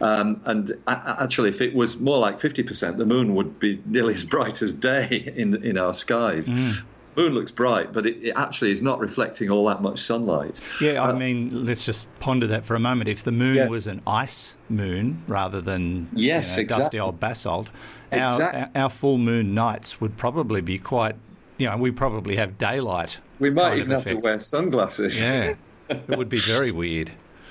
Um, 0.00 0.40
and 0.44 0.72
actually, 0.86 1.48
if 1.48 1.60
it 1.60 1.74
was 1.74 1.98
more 1.98 2.18
like 2.18 2.38
50%, 2.38 2.96
the 2.96 3.06
moon 3.06 3.34
would 3.34 3.58
be 3.58 3.82
nearly 3.86 4.14
as 4.14 4.24
bright 4.24 4.62
as 4.62 4.72
day 4.72 5.32
in, 5.36 5.64
in 5.64 5.78
our 5.78 5.94
skies. 5.94 6.48
Moon 7.16 7.34
looks 7.34 7.50
bright, 7.50 7.92
but 7.92 8.06
it, 8.06 8.16
it 8.22 8.32
actually 8.36 8.72
is 8.72 8.80
not 8.80 8.98
reflecting 8.98 9.50
all 9.50 9.66
that 9.66 9.82
much 9.82 9.98
sunlight. 10.00 10.60
Yeah, 10.80 11.02
I 11.02 11.10
Uh, 11.10 11.16
mean, 11.16 11.66
let's 11.66 11.84
just 11.84 12.08
ponder 12.20 12.46
that 12.46 12.64
for 12.64 12.74
a 12.74 12.80
moment. 12.80 13.08
If 13.10 13.22
the 13.22 13.32
moon 13.32 13.56
Yeah. 13.56 13.68
was 13.68 13.86
an 13.86 14.00
ice 14.06 14.56
moon 14.70 15.22
rather 15.28 15.60
than 15.60 16.08
Yes, 16.14 16.56
you 16.56 16.62
know, 16.62 16.68
dusty 16.68 16.98
old 16.98 17.20
basalt, 17.20 17.68
our, 18.12 18.18
Exact- 18.24 18.76
our, 18.76 18.82
our 18.84 18.88
full 18.90 19.18
moon 19.18 19.54
nights 19.54 20.00
would 20.00 20.16
probably 20.16 20.60
be 20.62 20.78
quite. 20.78 21.16
You 21.58 21.68
know, 21.68 21.76
we 21.76 21.90
probably 21.90 22.36
have 22.36 22.56
daylight. 22.58 23.20
We 23.38 23.50
might 23.50 23.76
even 23.78 23.90
have 23.90 24.04
to 24.04 24.14
wear 24.14 24.40
sunglasses. 24.40 25.20
Yeah, 25.20 25.54
it 25.90 26.08
would 26.16 26.28
be 26.30 26.38
very 26.40 26.72
weird. 26.72 27.10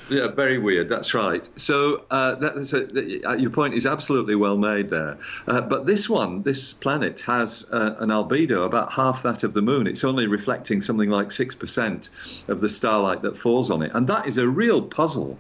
Yeah, 0.10 0.28
very 0.28 0.58
weird. 0.58 0.90
That's 0.90 1.14
right. 1.14 1.50
So 1.56 2.06
uh, 2.12 2.36
that's 2.36 2.74
a, 2.74 3.30
uh, 3.30 3.36
your 3.36 3.50
point 3.50 3.74
is 3.74 3.86
absolutely 3.86 4.36
well 4.36 4.58
made 4.58 4.90
there. 4.90 5.18
Uh, 5.48 5.62
but 5.62 5.86
this 5.86 6.10
one, 6.10 6.42
this 6.42 6.74
planet, 6.74 7.22
has 7.22 7.70
uh, 7.72 7.96
an 8.00 8.10
albedo 8.10 8.66
about 8.66 8.92
half 8.92 9.24
that 9.24 9.44
of 9.44 9.54
the 9.54 9.62
moon. 9.62 9.88
It's 9.88 10.04
only 10.04 10.28
reflecting 10.28 10.82
something 10.82 11.10
like 11.10 11.32
six 11.32 11.56
percent 11.56 12.10
of 12.48 12.62
the 12.62 12.70
starlight 12.70 13.22
that 13.22 13.38
falls 13.38 13.72
on 13.72 13.82
it, 13.82 13.92
and 13.94 14.08
that 14.08 14.28
is 14.28 14.38
a 14.38 14.48
real 14.48 14.82
puzzle 14.82 15.38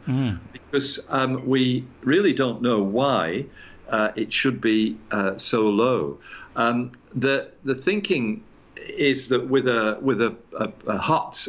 because 0.53 1.06
um, 1.10 1.46
we 1.48 1.86
really 2.03 2.34
don't 2.34 2.62
know 2.62 2.82
why 2.82 3.46
uh, 3.89 4.12
it 4.15 4.32
should 4.32 4.62
be 4.62 4.98
uh, 5.12 5.38
so 5.38 5.70
low. 5.70 6.18
Um, 6.56 6.91
the 7.13 7.51
the 7.63 7.75
thinking 7.75 8.44
is 8.77 9.27
that 9.30 9.48
with 9.48 9.68
a 9.68 9.98
with 10.01 10.22
a, 10.22 10.36
a, 10.58 10.72
a 10.88 10.98
hot 10.98 11.48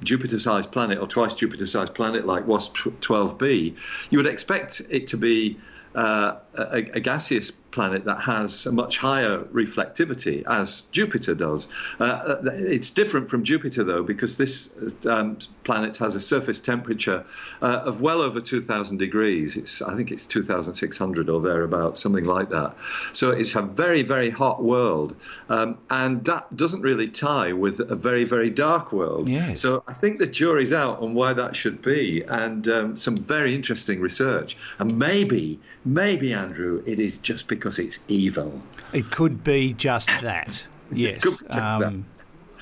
uh, 0.00 0.04
Jupiter-sized 0.04 0.70
planet 0.72 0.98
or 0.98 1.06
twice 1.06 1.34
Jupiter-sized 1.34 1.94
planet 1.94 2.26
like 2.26 2.46
WASP 2.46 2.76
12b, 3.00 3.76
you 4.10 4.18
would 4.18 4.26
expect 4.26 4.82
it 4.90 5.06
to 5.08 5.16
be 5.16 5.58
uh, 5.94 6.36
a, 6.58 6.96
a 6.96 7.00
gaseous 7.00 7.52
planet 7.70 8.04
that 8.06 8.20
has 8.20 8.66
a 8.66 8.72
much 8.72 8.98
higher 8.98 9.38
reflectivity, 9.38 10.42
as 10.46 10.82
Jupiter 10.90 11.34
does. 11.34 11.68
Uh, 12.00 12.36
it's 12.44 12.90
different 12.90 13.28
from 13.28 13.44
Jupiter, 13.44 13.84
though, 13.84 14.02
because 14.02 14.36
this 14.36 14.74
um, 15.06 15.38
planet 15.64 15.96
has 15.98 16.14
a 16.14 16.20
surface 16.20 16.60
temperature 16.60 17.24
uh, 17.62 17.82
of 17.84 18.00
well 18.00 18.22
over 18.22 18.40
2,000 18.40 18.96
degrees. 18.96 19.56
It's, 19.56 19.82
I 19.82 19.94
think 19.96 20.10
it's 20.10 20.26
2,600 20.26 21.28
or 21.28 21.40
thereabouts, 21.40 22.02
something 22.02 22.24
like 22.24 22.50
that. 22.50 22.74
So 23.12 23.30
it's 23.30 23.54
a 23.54 23.62
very, 23.62 24.02
very 24.02 24.30
hot 24.30 24.62
world, 24.62 25.14
um, 25.48 25.78
and 25.90 26.24
that 26.24 26.56
doesn't 26.56 26.80
really 26.80 27.08
tie 27.08 27.52
with 27.52 27.80
a 27.80 27.96
very, 27.96 28.24
very 28.24 28.50
dark 28.50 28.92
world. 28.92 29.28
Yes. 29.28 29.60
So 29.60 29.84
I 29.86 29.92
think 29.92 30.18
the 30.18 30.26
jury's 30.26 30.72
out 30.72 31.00
on 31.00 31.14
why 31.14 31.34
that 31.34 31.54
should 31.54 31.82
be, 31.82 32.22
and 32.22 32.66
um, 32.68 32.96
some 32.96 33.16
very 33.16 33.54
interesting 33.54 34.00
research. 34.00 34.56
And 34.78 34.98
maybe, 34.98 35.60
maybe 35.84 36.32
Andrew, 36.48 36.82
it 36.86 36.98
is 36.98 37.18
just 37.18 37.46
because 37.46 37.78
it's 37.78 37.98
evil. 38.08 38.60
It 38.92 39.10
could 39.10 39.44
be 39.44 39.72
just 39.74 40.08
that. 40.22 40.66
Yes. 40.90 41.22
Just 41.22 41.42
um, 41.54 42.06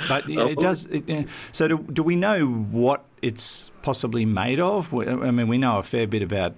But 0.09 0.29
it 0.29 0.37
Oh. 0.37 0.55
does. 0.61 0.87
It. 0.87 1.29
So, 1.53 1.69
do, 1.69 1.79
do 1.93 2.03
we 2.03 2.17
know 2.17 2.45
what 2.49 3.05
it's 3.23 3.71
possibly 3.83 4.25
made 4.25 4.59
of? 4.59 4.93
I 4.93 5.31
mean, 5.31 5.47
we 5.47 5.59
know 5.59 5.79
a 5.79 5.83
fair 5.85 6.09
bit 6.09 6.23
about 6.23 6.57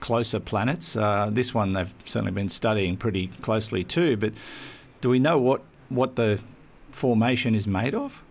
closer 0.00 0.38
planets. 0.38 0.94
Uh, 0.94 1.30
this 1.32 1.54
one 1.54 1.72
they've 1.72 1.94
certainly 2.04 2.32
been 2.32 2.50
studying 2.50 2.98
pretty 2.98 3.28
closely 3.40 3.84
too. 3.84 4.18
But 4.18 4.34
do 5.00 5.08
we 5.08 5.18
know 5.18 5.38
what 5.38 5.62
what 5.88 6.16
the 6.16 6.38
formation 6.90 7.54
is 7.54 7.66
made 7.66 7.94
of? 7.94 8.22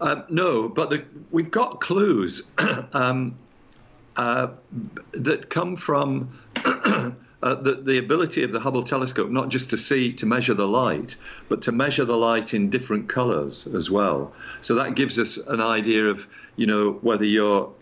Um, 0.00 0.22
no, 0.28 0.68
but 0.68 0.90
the, 0.90 1.04
we've 1.32 1.50
got 1.50 1.80
clues 1.80 2.44
um, 2.92 3.34
uh, 4.14 4.48
that 5.10 5.50
come 5.50 5.74
from 5.74 6.38
uh, 7.42 7.54
the, 7.54 7.80
the 7.82 7.98
ability 7.98 8.42
of 8.42 8.52
the 8.52 8.60
Hubble 8.60 8.82
telescope 8.82 9.30
not 9.30 9.48
just 9.48 9.70
to 9.70 9.76
see, 9.76 10.12
to 10.14 10.26
measure 10.26 10.54
the 10.54 10.68
light, 10.68 11.16
but 11.48 11.62
to 11.62 11.72
measure 11.72 12.04
the 12.04 12.16
light 12.16 12.54
in 12.54 12.70
different 12.70 13.08
colors 13.08 13.66
as 13.66 13.90
well. 13.90 14.32
So 14.60 14.74
that 14.76 14.94
gives 14.94 15.18
us 15.18 15.36
an 15.36 15.60
idea 15.60 16.06
of, 16.06 16.26
you 16.56 16.66
know, 16.66 16.92
whether 17.02 17.24
you're 17.24 17.72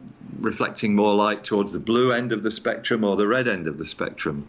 reflecting 0.41 0.95
more 0.95 1.15
light 1.15 1.45
towards 1.45 1.73
the 1.73 1.81
blue 1.81 2.13
end 2.13 2.33
of 2.33 2.43
the 2.43 2.51
spectrum 2.51 3.03
or 3.05 3.17
the 3.17 3.27
red 3.27 3.49
end 3.49 3.67
of 3.67 3.79
the 3.79 3.87
spectrum. 3.87 4.49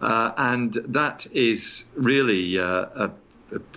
Uh, 0.00 0.32
and 0.36 0.72
that 0.72 1.26
is 1.32 1.84
really 1.94 2.58
uh, 2.58 2.86
a 2.96 3.10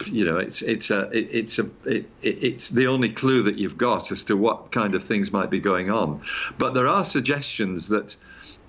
you 0.07 0.25
know, 0.25 0.37
it's 0.37 0.61
it's 0.61 0.91
a 0.91 1.09
it, 1.11 1.29
it's 1.31 1.59
a 1.59 1.69
it- 1.85 2.09
it's 2.21 2.69
the 2.69 2.87
only 2.87 3.09
clue 3.09 3.43
that 3.43 3.57
you've 3.57 3.77
got 3.77 4.11
as 4.11 4.25
to 4.25 4.35
what 4.35 4.71
kind 4.71 4.95
of 4.95 5.03
things 5.05 5.31
might 5.31 5.49
be 5.49 5.59
going 5.59 5.89
on. 5.89 6.21
But 6.57 6.73
there 6.73 6.87
are 6.87 7.05
suggestions 7.05 7.87
that, 7.89 8.15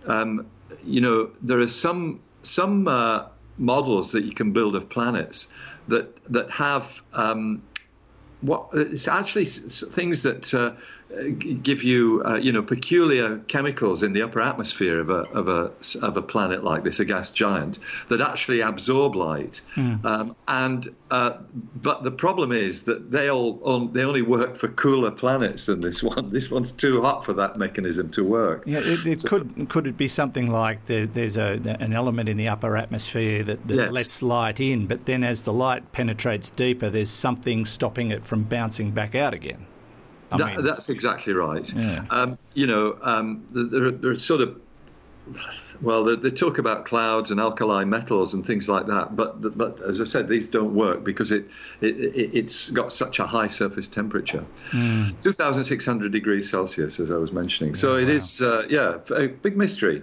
um, 0.06 0.46
you 0.84 1.00
know, 1.00 1.30
there 1.42 1.58
are 1.58 1.68
some 1.68 2.20
some 2.42 2.88
uh, 2.88 3.26
models 3.58 4.12
that 4.12 4.24
you 4.24 4.32
can 4.32 4.52
build 4.52 4.76
of 4.76 4.88
planets 4.88 5.48
that 5.88 6.16
that 6.32 6.50
have. 6.50 7.02
Um, 7.12 7.62
what 8.40 8.70
it's 8.72 9.06
actually 9.06 9.44
things 9.44 10.24
that 10.24 10.52
uh, 10.52 10.74
give 11.62 11.82
you 11.82 12.22
uh, 12.24 12.36
you 12.36 12.52
know 12.52 12.62
peculiar 12.62 13.38
chemicals 13.48 14.02
in 14.02 14.12
the 14.12 14.22
upper 14.22 14.40
atmosphere 14.40 15.00
of 15.00 15.10
a 15.10 15.22
of 15.32 15.48
a 15.48 15.70
of 16.02 16.16
a 16.16 16.22
planet 16.22 16.64
like 16.64 16.84
this, 16.84 17.00
a 17.00 17.04
gas 17.04 17.30
giant, 17.30 17.78
that 18.08 18.20
actually 18.20 18.60
absorb 18.60 19.14
light. 19.14 19.60
Um, 19.76 20.36
and 20.48 20.94
uh, 21.10 21.38
but 21.76 22.04
the 22.04 22.10
problem 22.10 22.52
is 22.52 22.84
that 22.84 23.10
they 23.10 23.30
all 23.30 23.60
on, 23.64 23.92
they 23.92 24.02
only 24.04 24.22
work 24.22 24.56
for 24.56 24.68
cooler 24.68 25.10
planets 25.10 25.66
than 25.66 25.80
this 25.80 26.02
one. 26.02 26.30
This 26.32 26.50
one's 26.50 26.72
too 26.72 27.02
hot 27.02 27.24
for 27.24 27.32
that 27.34 27.56
mechanism 27.58 28.10
to 28.12 28.24
work. 28.24 28.64
Yeah, 28.66 28.80
it, 28.82 29.06
it 29.06 29.24
could 29.24 29.68
could 29.68 29.86
it 29.86 29.96
be 29.96 30.08
something 30.08 30.50
like 30.50 30.86
there, 30.86 31.06
there's 31.06 31.36
a, 31.36 31.60
an 31.80 31.92
element 31.92 32.28
in 32.28 32.36
the 32.36 32.48
upper 32.48 32.76
atmosphere 32.76 33.42
that, 33.44 33.66
that 33.68 33.74
Yes. 33.74 33.92
lets 33.92 34.22
light 34.22 34.60
in, 34.60 34.86
but 34.86 35.06
then 35.06 35.24
as 35.24 35.42
the 35.42 35.52
light 35.52 35.92
penetrates 35.92 36.50
deeper, 36.50 36.88
there's 36.90 37.10
something 37.10 37.64
stopping 37.64 38.10
it 38.10 38.24
from 38.24 38.44
bouncing 38.44 38.90
back 38.90 39.14
out 39.14 39.34
again. 39.34 39.66
That, 40.38 40.56
mean, 40.56 40.64
that's 40.64 40.88
exactly 40.88 41.32
right. 41.32 41.72
Yeah. 41.74 42.04
Um, 42.10 42.38
you 42.54 42.66
know, 42.66 42.98
um, 43.02 43.46
there, 43.52 43.90
there 43.90 44.10
are 44.10 44.14
sort 44.14 44.40
of 44.40 44.60
well, 45.80 46.02
they, 46.04 46.16
they 46.16 46.30
talk 46.30 46.58
about 46.58 46.84
clouds 46.84 47.30
and 47.30 47.40
alkali 47.40 47.84
metals 47.84 48.34
and 48.34 48.44
things 48.44 48.68
like 48.68 48.86
that, 48.86 49.14
but 49.14 49.56
but 49.56 49.80
as 49.82 50.00
I 50.00 50.04
said, 50.04 50.28
these 50.28 50.48
don't 50.48 50.74
work 50.74 51.04
because 51.04 51.30
it, 51.30 51.48
it, 51.80 51.96
it 51.96 52.30
it's 52.34 52.70
got 52.70 52.92
such 52.92 53.18
a 53.18 53.26
high 53.26 53.46
surface 53.48 53.88
temperature, 53.88 54.44
Hmm. 54.70 55.10
2,600 55.20 56.10
degrees 56.10 56.50
Celsius, 56.50 56.98
as 56.98 57.10
I 57.10 57.16
was 57.16 57.32
mentioning. 57.32 57.74
So 57.74 57.96
it 57.96 58.06
wow. 58.06 58.10
is, 58.10 58.42
uh, 58.42 58.66
yeah, 58.68 58.98
a 59.14 59.28
big 59.28 59.56
mystery. 59.56 60.02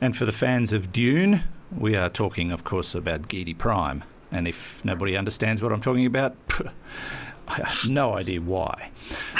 and 0.00 0.16
for 0.16 0.24
the 0.24 0.32
fans 0.32 0.72
of 0.72 0.92
Dune, 0.92 1.42
we 1.76 1.96
are 1.96 2.08
talking, 2.08 2.52
of 2.52 2.64
course, 2.64 2.94
about 2.94 3.22
Giedi 3.28 3.56
Prime. 3.56 4.04
And 4.30 4.48
if 4.48 4.84
nobody 4.84 5.16
understands 5.16 5.62
what 5.62 5.72
I'm 5.72 5.80
talking 5.80 6.06
about, 6.06 6.36
I 7.48 7.54
have 7.54 7.90
no 7.90 8.14
idea 8.14 8.40
why. 8.40 8.90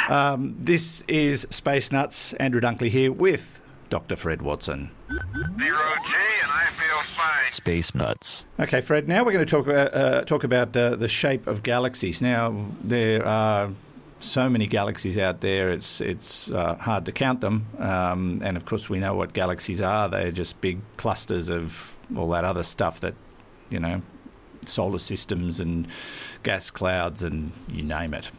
Um, 0.08 0.56
this 0.58 1.02
is 1.08 1.46
Space 1.50 1.92
Nuts. 1.92 2.32
Andrew 2.34 2.60
Dunkley 2.60 2.88
here 2.88 3.12
with 3.12 3.60
Dr. 3.90 4.16
Fred 4.16 4.42
Watson. 4.42 4.90
Zero 5.10 5.20
G, 5.28 5.62
and 5.62 6.50
I 6.50 6.66
feel 6.68 6.98
fine. 7.14 7.52
Space 7.52 7.94
Nuts. 7.94 8.46
Okay, 8.58 8.80
Fred. 8.80 9.08
Now 9.08 9.24
we're 9.24 9.32
going 9.32 9.46
to 9.46 9.50
talk 9.50 9.66
about 9.66 9.94
uh, 9.94 10.24
talk 10.24 10.44
about 10.44 10.76
uh, 10.76 10.96
the 10.96 11.08
shape 11.08 11.46
of 11.46 11.62
galaxies. 11.62 12.20
Now 12.20 12.66
there 12.82 13.26
are 13.26 13.70
so 14.20 14.48
many 14.48 14.66
galaxies 14.66 15.18
out 15.18 15.40
there; 15.40 15.70
it's 15.70 16.00
it's 16.00 16.50
uh, 16.50 16.76
hard 16.76 17.04
to 17.06 17.12
count 17.12 17.40
them. 17.40 17.66
Um, 17.78 18.40
and 18.44 18.56
of 18.56 18.64
course, 18.64 18.88
we 18.88 18.98
know 18.98 19.14
what 19.14 19.32
galaxies 19.32 19.80
are. 19.80 20.08
They're 20.08 20.32
just 20.32 20.60
big 20.60 20.80
clusters 20.96 21.50
of 21.50 21.98
all 22.16 22.28
that 22.30 22.44
other 22.44 22.62
stuff 22.62 23.00
that 23.00 23.14
you 23.70 23.78
know 23.78 24.02
solar 24.68 24.98
systems 24.98 25.60
and 25.60 25.86
gas 26.42 26.70
clouds 26.70 27.22
and 27.22 27.52
you 27.68 27.82
name 27.82 28.14
it. 28.14 28.30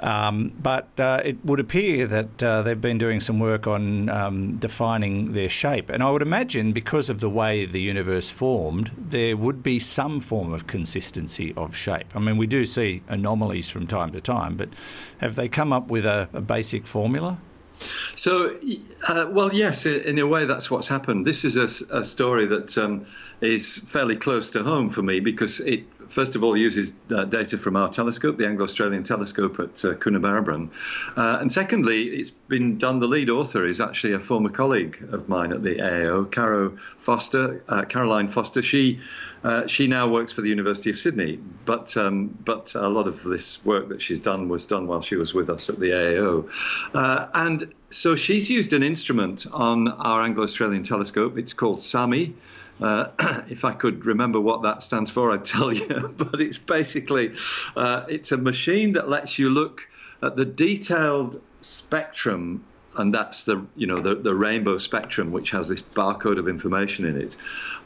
Um, 0.00 0.52
but 0.60 0.88
uh, 0.98 1.22
it 1.24 1.44
would 1.44 1.60
appear 1.60 2.06
that 2.06 2.42
uh, 2.42 2.62
they've 2.62 2.80
been 2.80 2.98
doing 2.98 3.20
some 3.20 3.38
work 3.38 3.66
on 3.66 4.08
um, 4.08 4.56
defining 4.56 5.32
their 5.32 5.48
shape. 5.48 5.88
And 5.88 6.02
I 6.02 6.10
would 6.10 6.22
imagine 6.22 6.72
because 6.72 7.08
of 7.08 7.20
the 7.20 7.30
way 7.30 7.64
the 7.64 7.80
universe 7.80 8.28
formed, 8.28 8.90
there 8.98 9.36
would 9.36 9.62
be 9.62 9.78
some 9.78 10.20
form 10.20 10.52
of 10.52 10.66
consistency 10.66 11.54
of 11.56 11.74
shape. 11.76 12.14
I 12.14 12.18
mean, 12.18 12.36
we 12.36 12.46
do 12.46 12.66
see 12.66 13.02
anomalies 13.08 13.70
from 13.70 13.86
time 13.86 14.12
to 14.12 14.20
time, 14.20 14.56
but 14.56 14.68
have 15.18 15.36
they 15.36 15.48
come 15.48 15.72
up 15.72 15.88
with 15.88 16.04
a, 16.04 16.28
a 16.32 16.40
basic 16.40 16.86
formula? 16.86 17.38
So, 18.16 18.58
uh, 19.08 19.26
well, 19.30 19.52
yes, 19.52 19.86
in 19.86 20.18
a 20.18 20.26
way, 20.26 20.44
that's 20.44 20.70
what's 20.70 20.88
happened. 20.88 21.26
This 21.26 21.44
is 21.44 21.56
a, 21.56 21.98
a 21.98 22.04
story 22.04 22.46
that 22.46 22.76
um, 22.78 23.06
is 23.40 23.78
fairly 23.88 24.16
close 24.16 24.50
to 24.52 24.62
home 24.62 24.90
for 24.90 25.02
me 25.02 25.20
because 25.20 25.60
it 25.60 25.86
first 26.08 26.36
of 26.36 26.44
all, 26.44 26.56
uses 26.56 26.96
uh, 27.10 27.24
data 27.24 27.58
from 27.58 27.76
our 27.76 27.88
telescope, 27.88 28.38
the 28.38 28.46
Anglo-Australian 28.46 29.02
telescope 29.02 29.58
at 29.60 29.84
uh, 29.84 29.94
Coonabarabran. 29.94 30.70
Uh, 31.16 31.38
and 31.40 31.52
secondly, 31.52 32.04
it's 32.04 32.30
been 32.30 32.78
done, 32.78 33.00
the 33.00 33.08
lead 33.08 33.30
author 33.30 33.64
is 33.64 33.80
actually 33.80 34.12
a 34.12 34.20
former 34.20 34.50
colleague 34.50 35.06
of 35.12 35.28
mine 35.28 35.52
at 35.52 35.62
the 35.62 35.76
AAO, 35.76 36.30
Caro 36.30 36.76
Foster, 36.98 37.62
uh, 37.68 37.82
Caroline 37.84 38.28
Foster. 38.28 38.62
She 38.62 39.00
uh, 39.44 39.66
she 39.66 39.86
now 39.86 40.08
works 40.08 40.32
for 40.32 40.40
the 40.40 40.48
University 40.48 40.88
of 40.88 40.98
Sydney, 40.98 41.38
but 41.66 41.94
um, 41.98 42.28
but 42.28 42.74
a 42.74 42.88
lot 42.88 43.06
of 43.06 43.22
this 43.22 43.62
work 43.62 43.90
that 43.90 44.00
she's 44.00 44.18
done 44.18 44.48
was 44.48 44.64
done 44.64 44.86
while 44.86 45.02
she 45.02 45.16
was 45.16 45.34
with 45.34 45.50
us 45.50 45.68
at 45.68 45.78
the 45.78 45.90
AAO, 45.90 46.48
uh, 46.94 47.26
and 47.34 47.74
so 47.90 48.16
she's 48.16 48.48
used 48.48 48.72
an 48.72 48.82
instrument 48.82 49.46
on 49.52 49.88
our 49.88 50.22
Anglo-Australian 50.22 50.82
telescope. 50.82 51.36
It's 51.36 51.52
called 51.52 51.80
SAMI. 51.80 52.34
Uh, 52.80 53.08
if 53.48 53.64
I 53.64 53.72
could 53.72 54.04
remember 54.04 54.40
what 54.40 54.62
that 54.62 54.82
stands 54.82 55.10
for, 55.10 55.32
I'd 55.32 55.44
tell 55.44 55.72
you. 55.72 55.86
but 56.16 56.40
it's 56.40 56.58
basically 56.58 57.34
uh, 57.76 58.04
it's 58.08 58.32
a 58.32 58.36
machine 58.36 58.92
that 58.92 59.08
lets 59.08 59.38
you 59.38 59.50
look 59.50 59.88
at 60.22 60.36
the 60.36 60.44
detailed 60.44 61.40
spectrum, 61.60 62.64
and 62.96 63.14
that's 63.14 63.44
the 63.44 63.64
you 63.76 63.86
know 63.86 63.96
the, 63.96 64.14
the 64.16 64.34
rainbow 64.34 64.78
spectrum, 64.78 65.32
which 65.32 65.50
has 65.50 65.68
this 65.68 65.82
barcode 65.82 66.38
of 66.38 66.48
information 66.48 67.04
in 67.04 67.20
it, 67.20 67.36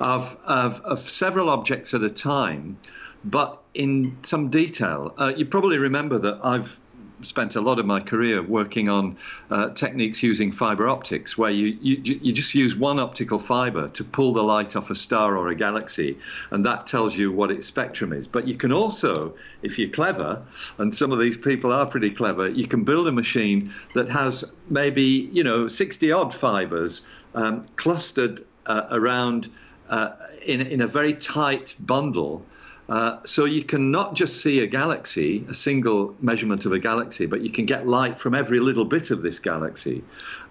of 0.01 0.37
of, 0.45 0.81
of 0.83 1.11
several 1.11 1.51
objects 1.51 1.95
at 1.95 2.03
a 2.03 2.11
time, 2.11 2.79
but 3.25 3.63
in 3.75 4.17
some 4.23 4.51
detail. 4.51 5.15
Uh, 5.19 5.33
you 5.37 5.47
probably 5.47 5.79
remember 5.79 6.19
that 6.19 6.41
I've 6.43 6.79
spent 7.23 7.57
a 7.57 7.61
lot 7.61 7.79
of 7.79 7.87
my 7.87 8.01
career 8.01 8.43
working 8.43 8.89
on 8.89 9.17
uh, 9.51 9.71
techniques 9.71 10.23
using 10.23 10.53
fiber 10.53 10.89
optics, 10.89 11.37
where 11.37 11.51
you, 11.51 11.77
you, 11.81 12.19
you 12.23 12.33
just 12.33 12.55
use 12.55 12.77
one 12.77 12.99
optical 12.99 13.39
fiber 13.39 13.89
to 13.91 14.05
pull 14.05 14.33
the 14.33 14.43
light 14.43 14.77
off 14.77 14.91
a 14.91 14.95
star 14.95 15.37
or 15.37 15.49
a 15.49 15.55
galaxy, 15.55 16.19
and 16.51 16.65
that 16.67 16.87
tells 16.87 17.17
you 17.17 17.33
what 17.33 17.51
its 17.51 17.67
spectrum 17.67 18.13
is. 18.13 18.27
But 18.27 18.47
you 18.47 18.57
can 18.57 18.73
also, 18.73 19.35
if 19.63 19.79
you're 19.79 19.91
clever, 19.91 20.43
and 20.79 20.95
some 20.95 21.13
of 21.13 21.19
these 21.19 21.37
people 21.37 21.73
are 21.73 21.87
pretty 21.87 22.11
clever, 22.11 22.49
you 22.49 22.67
can 22.67 22.85
build 22.85 23.09
a 23.09 23.13
machine 23.13 23.73
that 23.95 24.09
has 24.09 24.45
maybe 24.71 25.29
you 25.33 25.45
know 25.45 25.69
60 25.69 26.13
odd 26.13 26.35
fibers 26.35 27.03
um, 27.35 27.67
clustered 27.77 28.45
uh, 28.67 28.87
around 28.91 29.49
uh, 29.89 30.11
in 30.45 30.61
in 30.61 30.81
a 30.81 30.87
very 30.87 31.15
tight 31.15 31.75
bundle. 31.81 32.45
Uh, 32.89 33.19
so 33.25 33.45
you 33.45 33.63
can 33.63 33.91
not 33.91 34.15
just 34.15 34.43
see 34.43 34.61
a 34.61 34.67
galaxy, 34.67 35.45
a 35.49 35.55
single 35.55 36.15
measurement 36.21 36.65
of 36.65 36.73
a 36.73 36.79
galaxy, 36.79 37.27
but 37.27 37.43
you 37.43 37.51
can 37.51 37.67
get 37.67 37.87
light 37.87 38.19
from 38.19 38.35
every 38.35 38.61
little 38.61 38.85
bit 38.85 39.11
of 39.11 39.21
this 39.21 39.39
galaxy. 39.39 40.03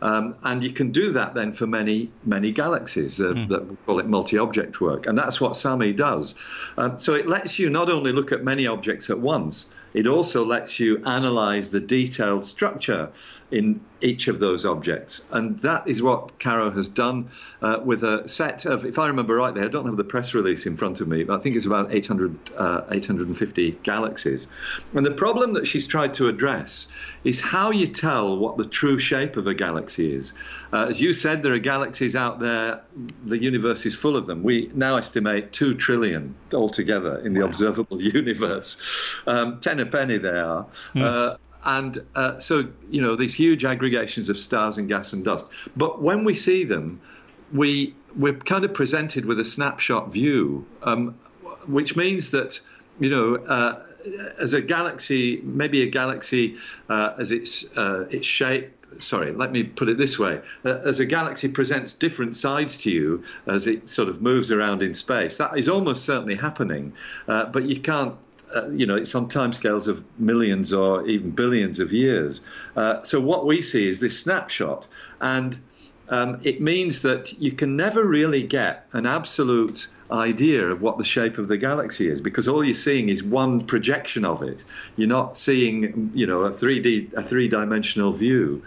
Um, 0.01 0.35
and 0.43 0.63
you 0.63 0.71
can 0.71 0.91
do 0.91 1.11
that 1.11 1.33
then 1.33 1.51
for 1.51 1.65
many, 1.65 2.11
many 2.25 2.51
galaxies 2.51 3.19
uh, 3.19 3.25
mm. 3.25 3.49
that 3.49 3.67
we 3.67 3.75
call 3.87 3.99
it 3.99 4.07
multi-object 4.07 4.79
work. 4.81 5.07
And 5.07 5.17
that's 5.17 5.41
what 5.41 5.57
SAMI 5.57 5.93
does. 5.93 6.35
Um, 6.77 6.99
so 6.99 7.15
it 7.15 7.27
lets 7.27 7.57
you 7.57 7.71
not 7.71 7.89
only 7.89 8.11
look 8.11 8.31
at 8.31 8.43
many 8.43 8.67
objects 8.67 9.09
at 9.09 9.19
once, 9.19 9.71
it 9.95 10.05
also 10.05 10.45
lets 10.45 10.79
you 10.79 11.03
analyze 11.05 11.71
the 11.71 11.79
detailed 11.79 12.45
structure 12.45 13.09
in 13.49 13.81
each 14.01 14.27
of 14.27 14.39
those 14.39 14.65
objects. 14.65 15.23
And 15.31 15.59
that 15.59 15.87
is 15.87 16.01
what 16.01 16.39
Caro 16.39 16.71
has 16.71 16.89
done 16.89 17.29
uh, 17.61 17.79
with 17.83 18.03
a 18.03 18.27
set 18.27 18.65
of, 18.65 18.85
if 18.85 18.99
I 18.99 19.07
remember 19.07 19.35
rightly, 19.35 19.61
I 19.61 19.67
don't 19.67 19.85
have 19.85 19.97
the 19.97 20.03
press 20.03 20.33
release 20.33 20.65
in 20.65 20.77
front 20.77 21.01
of 21.01 21.07
me, 21.07 21.23
but 21.23 21.39
I 21.39 21.41
think 21.41 21.55
it's 21.55 21.65
about 21.65 21.93
800, 21.93 22.37
uh, 22.55 22.81
850 22.91 23.71
galaxies. 23.83 24.47
And 24.93 25.05
the 25.05 25.11
problem 25.11 25.53
that 25.53 25.67
she's 25.67 25.87
tried 25.87 26.13
to 26.15 26.27
address 26.27 26.87
is 27.23 27.39
how 27.39 27.71
you 27.71 27.87
tell 27.87 28.37
what 28.37 28.57
the 28.57 28.65
true 28.65 28.99
shape 28.99 29.37
of 29.37 29.47
a 29.47 29.53
galaxy 29.53 30.13
is. 30.13 30.33
Uh, 30.71 30.85
as 30.89 31.01
you 31.01 31.13
said, 31.13 31.43
there 31.43 31.53
are 31.53 31.59
galaxies 31.59 32.15
out 32.15 32.39
there, 32.39 32.81
the 33.25 33.37
universe 33.37 33.85
is 33.85 33.95
full 33.95 34.15
of 34.15 34.27
them. 34.27 34.43
We 34.43 34.71
now 34.73 34.97
estimate 34.97 35.51
2 35.51 35.73
trillion 35.75 36.35
altogether 36.53 37.19
in 37.19 37.33
the 37.33 37.41
wow. 37.41 37.47
observable 37.47 38.01
universe. 38.01 39.19
Um, 39.25 39.59
10 39.59 39.79
a 39.79 39.85
penny 39.85 40.17
they 40.17 40.29
are. 40.29 40.65
Mm. 40.93 41.37
And 41.63 41.97
uh, 42.15 42.39
so, 42.39 42.69
you 42.89 43.01
know, 43.01 43.15
these 43.15 43.33
huge 43.33 43.65
aggregations 43.65 44.29
of 44.29 44.37
stars 44.39 44.77
and 44.77 44.87
gas 44.87 45.13
and 45.13 45.23
dust. 45.23 45.47
But 45.75 46.01
when 46.01 46.23
we 46.23 46.35
see 46.35 46.63
them, 46.63 47.01
we 47.53 47.95
we're 48.15 48.33
kind 48.33 48.65
of 48.65 48.73
presented 48.73 49.25
with 49.25 49.39
a 49.39 49.45
snapshot 49.45 50.11
view, 50.11 50.65
um, 50.81 51.17
which 51.67 51.95
means 51.95 52.31
that, 52.31 52.59
you 52.99 53.09
know, 53.09 53.35
uh, 53.35 53.83
as 54.39 54.53
a 54.53 54.61
galaxy, 54.61 55.41
maybe 55.43 55.83
a 55.83 55.87
galaxy 55.87 56.57
uh, 56.89 57.13
as 57.19 57.31
its 57.31 57.65
uh, 57.77 58.05
its 58.09 58.27
shape. 58.27 58.73
Sorry, 58.99 59.33
let 59.33 59.51
me 59.51 59.63
put 59.63 59.89
it 59.89 59.97
this 59.97 60.17
way: 60.17 60.41
uh, 60.65 60.79
as 60.85 60.99
a 60.99 61.05
galaxy 61.05 61.49
presents 61.49 61.93
different 61.93 62.35
sides 62.35 62.81
to 62.83 62.91
you 62.91 63.23
as 63.45 63.67
it 63.67 63.89
sort 63.89 64.07
of 64.09 64.21
moves 64.21 64.51
around 64.51 64.81
in 64.81 64.93
space, 64.93 65.37
that 65.37 65.57
is 65.57 65.67
almost 65.67 66.05
certainly 66.05 66.35
happening, 66.35 66.93
uh, 67.27 67.45
but 67.45 67.65
you 67.65 67.79
can't 67.81 68.15
uh, 68.55 68.67
you 68.69 68.85
know, 68.85 68.95
it's 68.95 69.13
on 69.15 69.27
timescales 69.27 69.87
of 69.87 70.03
millions 70.19 70.73
or 70.73 71.05
even 71.07 71.31
billions 71.31 71.79
of 71.79 71.91
years. 71.91 72.41
Uh, 72.75 73.03
so 73.03 73.19
what 73.19 73.45
we 73.45 73.61
see 73.61 73.87
is 73.87 73.99
this 73.99 74.19
snapshot, 74.19 74.87
and 75.19 75.59
um, 76.09 76.39
it 76.43 76.61
means 76.61 77.01
that 77.01 77.33
you 77.39 77.51
can 77.51 77.75
never 77.75 78.05
really 78.05 78.43
get 78.43 78.87
an 78.93 79.05
absolute 79.05 79.87
idea 80.09 80.65
of 80.65 80.81
what 80.81 80.97
the 80.97 81.03
shape 81.03 81.37
of 81.37 81.49
the 81.49 81.57
galaxy 81.57 82.09
is 82.09 82.21
because 82.21 82.47
all 82.47 82.63
you're 82.63 82.73
seeing 82.73 83.09
is 83.09 83.21
one 83.21 83.59
projection 83.65 84.23
of 84.23 84.41
it. 84.41 84.63
You're 84.95 85.09
not 85.09 85.37
seeing, 85.37 86.11
you 86.13 86.25
know, 86.25 86.43
a 86.43 86.51
3D, 86.51 87.13
a 87.13 87.21
three-dimensional 87.21 88.13
view, 88.13 88.63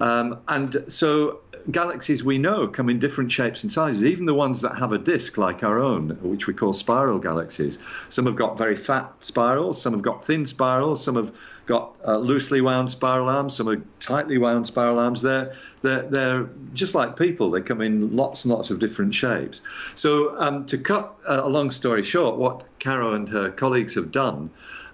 um, 0.00 0.38
and 0.48 0.84
so 0.88 1.40
galaxies 1.70 2.22
we 2.22 2.38
know 2.38 2.66
come 2.68 2.88
in 2.88 2.98
different 2.98 3.32
shapes 3.32 3.62
and 3.62 3.70
sizes, 3.72 4.04
even 4.04 4.26
the 4.26 4.34
ones 4.34 4.60
that 4.60 4.76
have 4.78 4.92
a 4.92 4.98
disk 4.98 5.38
like 5.38 5.62
our 5.62 5.78
own, 5.78 6.10
which 6.22 6.46
we 6.46 6.54
call 6.54 6.72
spiral 6.72 7.18
galaxies. 7.18 7.78
Some 8.08 8.26
have 8.26 8.36
got 8.36 8.58
very 8.58 8.76
fat 8.76 9.12
spirals, 9.20 9.80
some 9.80 9.92
have 9.92 10.02
got 10.02 10.24
thin 10.24 10.46
spirals, 10.46 11.02
some 11.02 11.16
have 11.16 11.32
got 11.66 11.94
uh, 12.06 12.18
loosely 12.18 12.60
wound 12.60 12.90
spiral 12.90 13.28
arms, 13.28 13.56
some 13.56 13.68
are 13.68 13.80
tightly 14.00 14.38
wound 14.38 14.66
spiral 14.66 14.98
arms. 14.98 15.22
They're, 15.22 15.54
they're, 15.82 16.02
they're 16.02 16.48
just 16.72 16.94
like 16.94 17.16
people, 17.16 17.50
they 17.50 17.60
come 17.60 17.80
in 17.80 18.16
lots 18.16 18.44
and 18.44 18.52
lots 18.52 18.70
of 18.70 18.78
different 18.78 19.14
shapes. 19.14 19.62
So, 19.94 20.38
um, 20.40 20.66
to 20.66 20.78
cut 20.78 21.14
a 21.26 21.48
long 21.48 21.70
story 21.70 22.02
short, 22.02 22.36
what 22.36 22.64
Caro 22.80 23.14
and 23.14 23.28
her 23.28 23.50
colleagues 23.50 23.94
have 23.94 24.10
done 24.10 24.50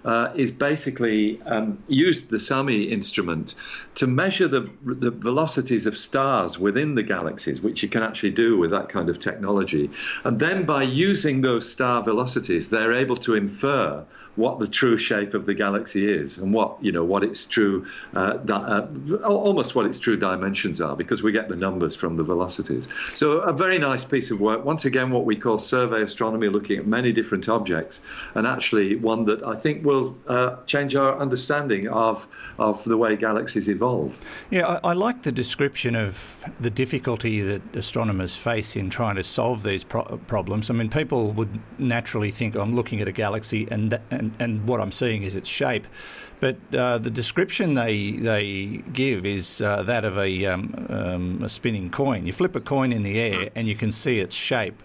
uh, 0.07 0.31
is 0.35 0.51
basically 0.51 1.41
um, 1.45 1.77
used 1.89 2.29
the 2.29 2.39
SAMI 2.39 2.83
instrument 2.83 3.55
to 3.95 4.07
measure 4.07 4.47
the, 4.47 4.69
the 4.85 5.11
velocities 5.11 5.85
of 5.85 5.97
stars 5.97 6.57
within 6.57 6.95
the 6.95 7.03
galaxies, 7.03 7.61
which 7.61 7.83
you 7.83 7.89
can 7.89 8.03
actually 8.03 8.31
do 8.31 8.57
with 8.57 8.71
that 8.71 8.87
kind 8.87 9.09
of 9.09 9.19
technology. 9.19 9.89
And 10.23 10.39
then 10.39 10.63
by 10.65 10.83
using 10.83 11.41
those 11.41 11.69
star 11.69 12.01
velocities, 12.01 12.69
they're 12.69 12.95
able 12.95 13.17
to 13.17 13.35
infer 13.35 14.05
what 14.37 14.59
the 14.59 14.67
true 14.67 14.97
shape 14.97 15.33
of 15.33 15.45
the 15.45 15.53
galaxy 15.53 16.09
is 16.11 16.37
and 16.37 16.53
what 16.53 16.77
you 16.81 16.91
know 16.91 17.03
what 17.03 17.23
its 17.23 17.45
true 17.45 17.85
uh, 18.15 18.37
uh, 18.47 18.87
almost 19.25 19.75
what 19.75 19.85
its 19.85 19.99
true 19.99 20.15
dimensions 20.15 20.79
are 20.79 20.95
because 20.95 21.21
we 21.23 21.31
get 21.31 21.49
the 21.49 21.55
numbers 21.55 21.95
from 21.95 22.15
the 22.15 22.23
velocities. 22.23 22.87
So 23.13 23.39
a 23.39 23.51
very 23.51 23.79
nice 23.79 24.05
piece 24.05 24.31
of 24.31 24.39
work. 24.39 24.63
Once 24.63 24.85
again, 24.85 25.09
what 25.09 25.25
we 25.25 25.35
call 25.35 25.57
survey 25.57 26.03
astronomy, 26.03 26.49
looking 26.49 26.77
at 26.79 26.87
many 26.87 27.11
different 27.11 27.49
objects, 27.49 28.01
and 28.35 28.47
actually 28.47 28.95
one 28.95 29.25
that 29.25 29.43
I 29.43 29.55
think 29.55 29.83
will 29.83 30.15
uh, 30.27 30.57
change 30.67 30.95
our 30.95 31.17
understanding 31.17 31.87
of 31.87 32.27
of 32.59 32.83
the 32.83 32.97
way 32.97 33.15
galaxies 33.15 33.67
evolve. 33.67 34.19
Yeah, 34.51 34.67
I, 34.83 34.91
I 34.91 34.93
like 34.93 35.23
the 35.23 35.31
description 35.31 35.95
of 35.95 36.45
the 36.59 36.69
difficulty 36.69 37.41
that 37.41 37.61
astronomers 37.75 38.35
face 38.35 38.75
in 38.75 38.89
trying 38.89 39.15
to 39.15 39.23
solve 39.23 39.63
these 39.63 39.83
pro- 39.83 40.19
problems. 40.27 40.69
I 40.69 40.73
mean, 40.73 40.89
people 40.89 41.31
would 41.31 41.59
naturally 41.79 42.31
think 42.31 42.55
I'm 42.55 42.75
looking 42.75 43.01
at 43.01 43.07
a 43.07 43.11
galaxy 43.11 43.67
and, 43.71 43.99
and 44.11 44.26
and, 44.27 44.41
and 44.41 44.67
what 44.67 44.81
I'm 44.81 44.91
seeing 44.91 45.23
is 45.23 45.35
its 45.35 45.49
shape. 45.49 45.87
But 46.39 46.57
uh, 46.73 46.99
the 46.99 47.09
description 47.09 47.73
they 47.73 48.11
they 48.11 48.83
give 48.93 49.25
is 49.25 49.61
uh, 49.61 49.83
that 49.83 50.05
of 50.05 50.17
a, 50.17 50.45
um, 50.45 50.87
um, 50.89 51.43
a 51.43 51.49
spinning 51.49 51.89
coin. 51.89 52.25
You 52.25 52.33
flip 52.33 52.55
a 52.55 52.61
coin 52.61 52.91
in 52.91 53.03
the 53.03 53.19
air 53.19 53.49
and 53.55 53.67
you 53.67 53.75
can 53.75 53.91
see 53.91 54.19
its 54.19 54.35
shape 54.35 54.83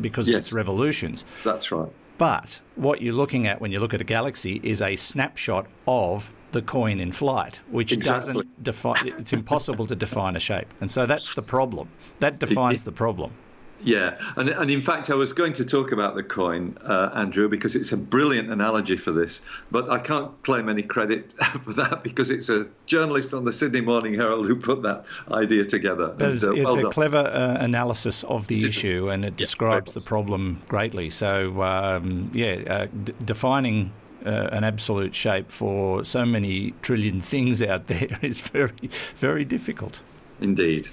because 0.00 0.28
yes. 0.28 0.34
of 0.34 0.38
its 0.40 0.52
revolutions. 0.52 1.24
That's 1.44 1.70
right. 1.70 1.90
But 2.18 2.60
what 2.74 3.00
you're 3.00 3.14
looking 3.14 3.46
at 3.46 3.60
when 3.60 3.70
you 3.70 3.78
look 3.78 3.94
at 3.94 4.00
a 4.00 4.04
galaxy 4.04 4.60
is 4.64 4.82
a 4.82 4.96
snapshot 4.96 5.66
of 5.86 6.34
the 6.50 6.62
coin 6.62 6.98
in 6.98 7.12
flight, 7.12 7.60
which 7.70 7.92
exactly. 7.92 8.32
doesn't 8.32 8.62
define. 8.62 9.14
It's 9.18 9.32
impossible 9.32 9.86
to 9.86 9.94
define 9.94 10.34
a 10.34 10.40
shape, 10.40 10.72
and 10.80 10.90
so 10.90 11.06
that's 11.06 11.34
the 11.34 11.42
problem. 11.42 11.88
That 12.18 12.38
defines 12.38 12.84
the 12.84 12.92
problem. 12.92 13.32
Yeah, 13.82 14.18
and, 14.36 14.48
and 14.48 14.70
in 14.70 14.82
fact, 14.82 15.10
I 15.10 15.14
was 15.14 15.32
going 15.32 15.52
to 15.54 15.64
talk 15.64 15.92
about 15.92 16.14
the 16.14 16.22
coin, 16.22 16.76
uh, 16.82 17.10
Andrew, 17.14 17.48
because 17.48 17.76
it's 17.76 17.92
a 17.92 17.96
brilliant 17.96 18.50
analogy 18.50 18.96
for 18.96 19.12
this, 19.12 19.42
but 19.70 19.88
I 19.90 19.98
can't 19.98 20.30
claim 20.42 20.68
any 20.68 20.82
credit 20.82 21.32
for 21.64 21.72
that 21.74 22.02
because 22.02 22.30
it's 22.30 22.48
a 22.48 22.66
journalist 22.86 23.34
on 23.34 23.44
the 23.44 23.52
Sydney 23.52 23.80
Morning 23.80 24.14
Herald 24.14 24.46
who 24.46 24.56
put 24.56 24.82
that 24.82 25.04
idea 25.30 25.64
together. 25.64 26.14
It's, 26.18 26.44
uh, 26.44 26.52
it's 26.52 26.64
well 26.64 26.78
a 26.78 26.82
done. 26.82 26.92
clever 26.92 27.18
uh, 27.18 27.56
analysis 27.60 28.24
of 28.24 28.48
the 28.48 28.58
is. 28.58 28.64
issue 28.64 29.10
and 29.10 29.24
it 29.24 29.36
describes 29.36 29.92
the 29.92 30.00
problem 30.00 30.62
greatly. 30.68 31.10
So, 31.10 31.62
um, 31.62 32.30
yeah, 32.34 32.62
uh, 32.66 32.86
d- 33.04 33.14
defining 33.24 33.92
uh, 34.26 34.48
an 34.52 34.64
absolute 34.64 35.14
shape 35.14 35.50
for 35.50 36.04
so 36.04 36.24
many 36.24 36.72
trillion 36.82 37.20
things 37.20 37.62
out 37.62 37.86
there 37.86 38.18
is 38.22 38.40
very, 38.40 38.90
very 39.16 39.44
difficult. 39.44 40.02
Indeed. 40.40 40.88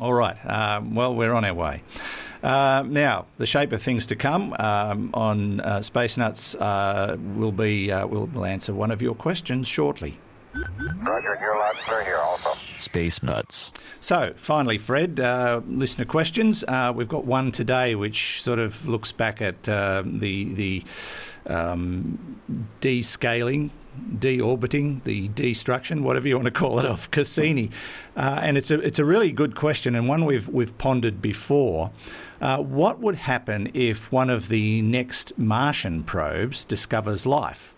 All 0.00 0.14
right. 0.14 0.36
Um, 0.44 0.94
well, 0.94 1.14
we're 1.14 1.32
on 1.32 1.44
our 1.44 1.54
way. 1.54 1.82
Uh, 2.42 2.84
now, 2.86 3.26
the 3.38 3.46
shape 3.46 3.72
of 3.72 3.82
things 3.82 4.06
to 4.08 4.16
come 4.16 4.54
um, 4.58 5.10
on 5.14 5.60
uh, 5.60 5.82
Space 5.82 6.16
Nuts 6.16 6.54
uh, 6.54 7.16
will 7.34 7.52
be. 7.52 7.90
Uh, 7.90 8.06
we'll, 8.06 8.26
we'll 8.26 8.44
answer 8.44 8.72
one 8.74 8.90
of 8.90 9.02
your 9.02 9.14
questions 9.14 9.66
shortly. 9.66 10.18
Roger, 10.54 11.38
you're 11.40 11.58
loud 11.58 11.74
clear 11.76 12.04
here 12.04 12.18
also. 12.18 12.54
Space 12.78 13.22
Nuts. 13.22 13.72
So, 14.00 14.32
finally, 14.36 14.78
Fred, 14.78 15.18
uh, 15.20 15.60
listener 15.66 16.04
questions. 16.04 16.64
Uh, 16.66 16.92
we've 16.94 17.08
got 17.08 17.24
one 17.24 17.52
today 17.52 17.94
which 17.94 18.42
sort 18.42 18.58
of 18.58 18.86
looks 18.88 19.12
back 19.12 19.42
at 19.42 19.68
uh, 19.68 20.02
the 20.04 20.54
the 20.54 20.84
um, 21.46 22.40
descaling, 22.80 23.70
deorbiting, 24.18 25.02
the 25.04 25.28
destruction, 25.28 26.02
whatever 26.02 26.28
you 26.28 26.36
want 26.36 26.46
to 26.46 26.52
call 26.52 26.78
it, 26.78 26.84
of 26.84 27.10
Cassini, 27.10 27.70
uh, 28.16 28.40
and 28.42 28.56
it's 28.56 28.70
a 28.70 28.80
it's 28.80 28.98
a 28.98 29.04
really 29.04 29.32
good 29.32 29.54
question 29.54 29.94
and 29.94 30.08
one 30.08 30.24
we've 30.24 30.48
we've 30.48 30.76
pondered 30.78 31.20
before. 31.20 31.90
Uh, 32.40 32.58
what 32.58 33.00
would 33.00 33.16
happen 33.16 33.70
if 33.72 34.12
one 34.12 34.28
of 34.28 34.48
the 34.48 34.82
next 34.82 35.36
Martian 35.38 36.02
probes 36.02 36.64
discovers 36.64 37.24
life? 37.24 37.76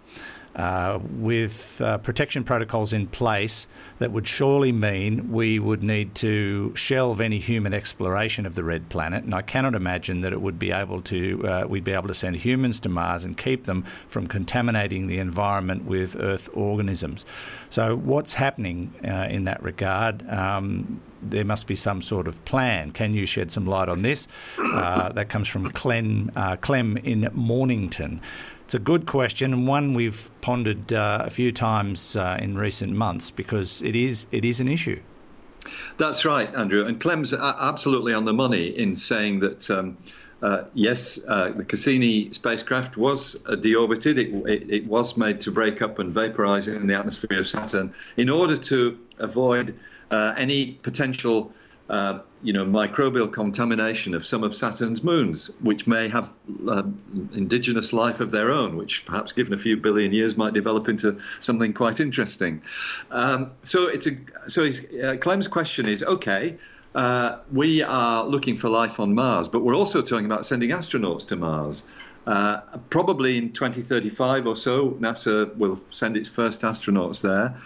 uh, 0.58 0.98
with 1.12 1.80
uh, 1.80 1.98
protection 1.98 2.44
protocols 2.44 2.92
in 2.92 3.06
place 3.06 3.66
that 3.98 4.12
would 4.12 4.26
surely 4.26 4.72
mean 4.72 5.32
we 5.32 5.58
would 5.58 5.82
need 5.82 6.14
to 6.16 6.72
shelve 6.74 7.20
any 7.20 7.38
human 7.38 7.74
exploration 7.74 8.46
of 8.46 8.54
the 8.54 8.64
red 8.64 8.88
planet. 8.88 9.24
And 9.24 9.34
I 9.34 9.42
cannot 9.42 9.74
imagine 9.74 10.20
that 10.20 10.32
it 10.32 10.40
would 10.40 10.58
be 10.58 10.72
able 10.72 11.02
to 11.02 11.46
uh, 11.46 11.66
we'd 11.68 11.84
be 11.84 11.92
able 11.92 12.08
to 12.08 12.14
send 12.14 12.36
humans 12.36 12.80
to 12.80 12.88
Mars 12.88 13.24
and 13.24 13.36
keep 13.36 13.64
them 13.64 13.84
from 14.08 14.26
contaminating 14.26 15.06
the 15.06 15.18
environment 15.18 15.84
with 15.84 16.16
Earth 16.18 16.48
organisms. 16.54 17.26
So 17.70 17.96
what's 17.96 18.34
happening 18.34 18.94
uh, 19.04 19.28
in 19.30 19.44
that 19.44 19.62
regard? 19.62 20.28
Um, 20.28 21.00
there 21.20 21.44
must 21.44 21.66
be 21.66 21.76
some 21.76 22.00
sort 22.00 22.28
of 22.28 22.44
plan. 22.44 22.92
Can 22.92 23.12
you 23.12 23.26
shed 23.26 23.50
some 23.50 23.66
light 23.66 23.88
on 23.88 24.02
this? 24.02 24.28
Uh, 24.58 25.10
that 25.12 25.28
comes 25.28 25.48
from 25.48 25.70
Clem, 25.72 26.30
uh, 26.36 26.56
Clem 26.56 26.96
in 26.98 27.28
Mornington. 27.32 28.20
It's 28.68 28.74
a 28.74 28.78
good 28.78 29.06
question 29.06 29.54
and 29.54 29.66
one 29.66 29.94
we've 29.94 30.30
pondered 30.42 30.92
uh, 30.92 31.22
a 31.24 31.30
few 31.30 31.52
times 31.52 32.16
uh, 32.16 32.36
in 32.38 32.58
recent 32.58 32.92
months 32.92 33.30
because 33.30 33.80
it 33.88 33.96
is 33.96 34.26
it 34.30 34.44
is 34.44 34.60
an 34.60 34.68
issue. 34.68 35.00
That's 35.96 36.24
right, 36.24 36.54
Andrew. 36.54 36.84
And 36.86 37.00
Clem's 37.00 37.32
absolutely 37.32 38.14
on 38.14 38.24
the 38.24 38.32
money 38.32 38.66
in 38.68 38.96
saying 38.96 39.40
that. 39.40 39.70
Um, 39.70 39.96
uh, 40.40 40.62
yes, 40.72 41.18
uh, 41.26 41.48
the 41.48 41.64
Cassini 41.64 42.32
spacecraft 42.32 42.96
was 42.96 43.34
uh, 43.46 43.56
deorbited. 43.56 44.18
It, 44.18 44.28
it, 44.48 44.70
it 44.70 44.86
was 44.86 45.16
made 45.16 45.40
to 45.40 45.50
break 45.50 45.82
up 45.82 45.98
and 45.98 46.14
vaporize 46.14 46.68
in 46.68 46.86
the 46.86 46.94
atmosphere 46.94 47.40
of 47.40 47.48
Saturn 47.48 47.92
in 48.16 48.30
order 48.30 48.56
to 48.56 48.96
avoid 49.18 49.74
uh, 50.12 50.34
any 50.36 50.74
potential, 50.82 51.52
uh, 51.88 52.20
you 52.42 52.52
know, 52.52 52.64
microbial 52.64 53.32
contamination 53.32 54.14
of 54.14 54.26
some 54.26 54.44
of 54.44 54.54
Saturn's 54.54 55.02
moons, 55.02 55.50
which 55.60 55.86
may 55.86 56.08
have 56.08 56.30
uh, 56.68 56.82
indigenous 57.32 57.92
life 57.92 58.20
of 58.20 58.30
their 58.30 58.50
own, 58.50 58.76
which 58.76 59.06
perhaps, 59.06 59.32
given 59.32 59.54
a 59.54 59.58
few 59.58 59.76
billion 59.76 60.12
years, 60.12 60.36
might 60.36 60.52
develop 60.52 60.88
into 60.88 61.18
something 61.40 61.72
quite 61.72 61.98
interesting. 61.98 62.62
Um, 63.10 63.52
so 63.62 63.86
it's 63.88 64.06
a 64.06 64.18
so 64.46 64.64
his, 64.64 64.86
uh, 65.02 65.16
Clem's 65.20 65.48
question 65.48 65.86
is 65.86 66.02
okay. 66.02 66.58
Uh, 66.94 67.38
we 67.52 67.82
are 67.82 68.24
looking 68.26 68.56
for 68.56 68.68
life 68.68 69.00
on 69.00 69.14
Mars, 69.14 69.48
but 69.48 69.60
we're 69.60 69.76
also 69.76 70.02
talking 70.02 70.26
about 70.26 70.44
sending 70.44 70.70
astronauts 70.70 71.26
to 71.28 71.36
Mars. 71.36 71.84
Uh, 72.26 72.60
probably 72.90 73.38
in 73.38 73.52
2035 73.52 74.46
or 74.46 74.56
so, 74.56 74.90
NASA 75.00 75.54
will 75.56 75.80
send 75.90 76.16
its 76.16 76.28
first 76.28 76.60
astronauts 76.60 77.22
there. 77.22 77.56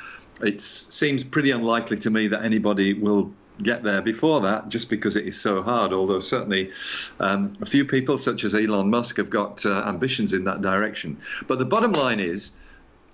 It 0.41 0.61
seems 0.61 1.25
pretty 1.25 1.51
unlikely 1.51 1.99
to 1.99 2.11
me 2.11 2.29
that 2.29 2.45
anybody 2.45 2.95
will 2.95 3.33
get 3.63 3.83
there 3.83 4.03
before 4.03 4.41
that, 4.43 4.69
just 4.69 4.91
because 4.91 5.17
it 5.17 5.27
is 5.27 5.41
so 5.41 5.63
hard. 5.63 5.93
Although 5.93 6.21
certainly 6.21 6.73
um, 7.21 7.57
a 7.61 7.67
few 7.67 7.85
people, 7.85 8.19
such 8.19 8.45
as 8.45 8.55
Elon 8.55 8.91
Musk, 8.91 9.17
have 9.17 9.31
got 9.31 9.65
uh, 9.65 9.85
ambitions 9.87 10.33
in 10.33 10.45
that 10.45 10.63
direction. 10.63 11.19
But 11.47 11.59
the 11.59 11.65
bottom 11.65 11.93
line 11.93 12.21
is, 12.21 12.51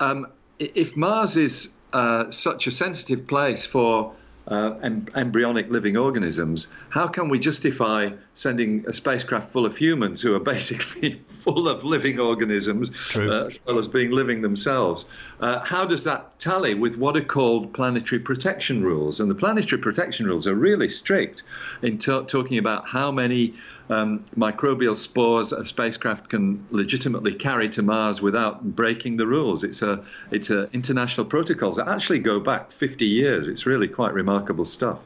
um, 0.01 0.27
if 0.59 0.97
Mars 0.97 1.37
is 1.37 1.75
uh, 1.93 2.31
such 2.31 2.67
a 2.67 2.71
sensitive 2.71 3.27
place 3.27 3.65
for 3.65 4.15
uh, 4.49 4.79
em- 4.83 5.07
embryonic 5.15 5.71
living 5.71 5.97
organisms, 5.97 6.69
how 6.89 7.07
can 7.07 7.29
we 7.29 7.39
justify 7.39 8.11
sending 8.35 8.85
a 8.89 8.93
spacecraft 8.93 9.53
full 9.53 9.67
of 9.67 9.77
humans 9.77 10.21
who 10.21 10.35
are 10.35 10.41
basically 10.55 11.23
full 11.29 11.69
of 11.69 11.85
living 11.85 12.19
organisms, 12.19 12.91
uh, 13.17 13.47
as 13.47 13.61
well 13.67 13.79
as 13.79 13.89
being 13.89 14.11
living 14.11 14.41
themselves? 14.43 15.07
Uh, 15.41 15.61
how 15.61 15.85
does 15.85 16.05
that 16.05 16.39
tally 16.39 16.75
with 16.75 16.97
what 16.97 17.17
are 17.17 17.23
called 17.23 17.73
planetary 17.75 18.21
protection 18.21 18.83
rules? 18.83 19.21
And 19.21 19.31
the 19.31 19.35
planetary 19.35 19.81
protection 19.81 20.27
rules 20.27 20.47
are 20.47 20.55
really 20.55 20.89
strict 20.89 21.43
in 21.83 21.99
ta- 21.99 22.23
talking 22.23 22.59
about 22.59 22.89
how 22.89 23.13
many 23.13 23.55
um, 23.91 24.25
microbial 24.37 24.97
spores 24.97 25.53
a 25.53 25.65
spacecraft 25.65 26.29
can 26.29 26.65
legitimately 26.71 27.33
carry 27.33 27.69
to 27.71 27.83
Mars 27.83 28.21
without 28.21 28.63
breaking 28.77 29.17
the 29.17 29.27
rules. 29.27 29.65
It's 29.65 29.83
a 29.83 30.05
it's 30.31 30.51
a 30.51 30.69
international 30.73 31.27
protocols 31.27 31.77
that 31.77 31.89
actually 31.89 32.21
go 32.21 32.41
back 32.41 32.73
50 32.73 33.07
years. 33.07 33.49
It's 33.49 33.67
really 33.67 33.89
quite 33.89 34.13
remarkable 34.13 34.65
stuff. 34.65 34.99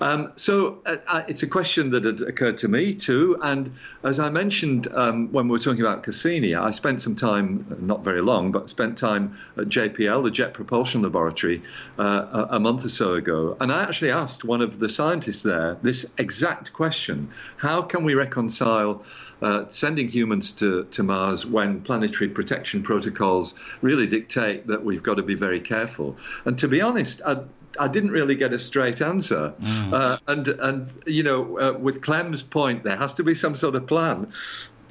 Um, 0.00 0.32
so 0.36 0.82
uh, 0.86 0.96
uh, 1.06 1.22
it's 1.28 1.42
a 1.42 1.46
question 1.46 1.90
that 1.90 2.04
had 2.04 2.22
occurred 2.22 2.58
to 2.58 2.68
me 2.68 2.94
too. 2.94 3.38
And 3.42 3.72
as 4.02 4.18
I 4.18 4.30
mentioned 4.30 4.88
um, 4.92 5.32
when 5.32 5.46
we 5.48 5.52
were 5.52 5.58
talking 5.58 5.80
about 5.80 6.02
Cassini, 6.02 6.54
I 6.54 6.70
spent 6.70 7.00
some 7.00 7.16
time, 7.16 7.66
uh, 7.70 7.74
not 7.80 8.04
very 8.04 8.22
long, 8.22 8.52
but 8.52 8.70
spent 8.70 8.98
time 8.98 9.36
at 9.56 9.68
JPL, 9.68 10.24
the 10.24 10.30
Jet 10.30 10.54
Propulsion 10.54 11.02
Laboratory, 11.02 11.62
uh, 11.98 12.46
a, 12.50 12.56
a 12.56 12.60
month 12.60 12.84
or 12.84 12.88
so 12.88 13.14
ago. 13.14 13.56
And 13.60 13.72
I 13.72 13.82
actually 13.82 14.10
asked 14.10 14.44
one 14.44 14.60
of 14.60 14.78
the 14.78 14.88
scientists 14.88 15.42
there 15.42 15.76
this 15.82 16.06
exact 16.18 16.72
question 16.72 17.30
How 17.56 17.82
can 17.82 18.04
we 18.04 18.14
reconcile 18.14 19.04
uh, 19.40 19.66
sending 19.68 20.08
humans 20.08 20.52
to, 20.52 20.84
to 20.84 21.02
Mars 21.02 21.44
when 21.46 21.80
planetary 21.80 22.30
protection 22.30 22.82
protocols 22.82 23.54
really 23.80 24.06
dictate 24.06 24.66
that 24.68 24.84
we've 24.84 25.02
got 25.02 25.14
to 25.14 25.22
be 25.22 25.34
very 25.34 25.60
careful? 25.60 26.16
And 26.44 26.58
to 26.58 26.68
be 26.68 26.80
honest, 26.80 27.22
I, 27.26 27.38
I 27.78 27.88
didn't 27.88 28.10
really 28.10 28.34
get 28.34 28.52
a 28.52 28.58
straight 28.58 29.00
answer. 29.00 29.54
Uh, 29.92 30.18
and, 30.26 30.48
and, 30.48 30.88
you 31.06 31.22
know, 31.22 31.58
uh, 31.58 31.72
with 31.78 32.02
Clem's 32.02 32.42
point, 32.42 32.84
there 32.84 32.96
has 32.96 33.14
to 33.14 33.24
be 33.24 33.34
some 33.34 33.54
sort 33.54 33.74
of 33.74 33.86
plan. 33.86 34.32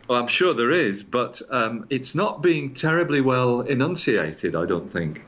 Well, 0.07 0.19
I'm 0.19 0.27
sure 0.27 0.53
there 0.53 0.71
is, 0.71 1.03
but 1.03 1.41
um, 1.49 1.85
it's 1.89 2.15
not 2.15 2.41
being 2.41 2.73
terribly 2.73 3.21
well 3.21 3.61
enunciated, 3.61 4.55
I 4.55 4.65
don't 4.65 4.91
think. 4.91 5.23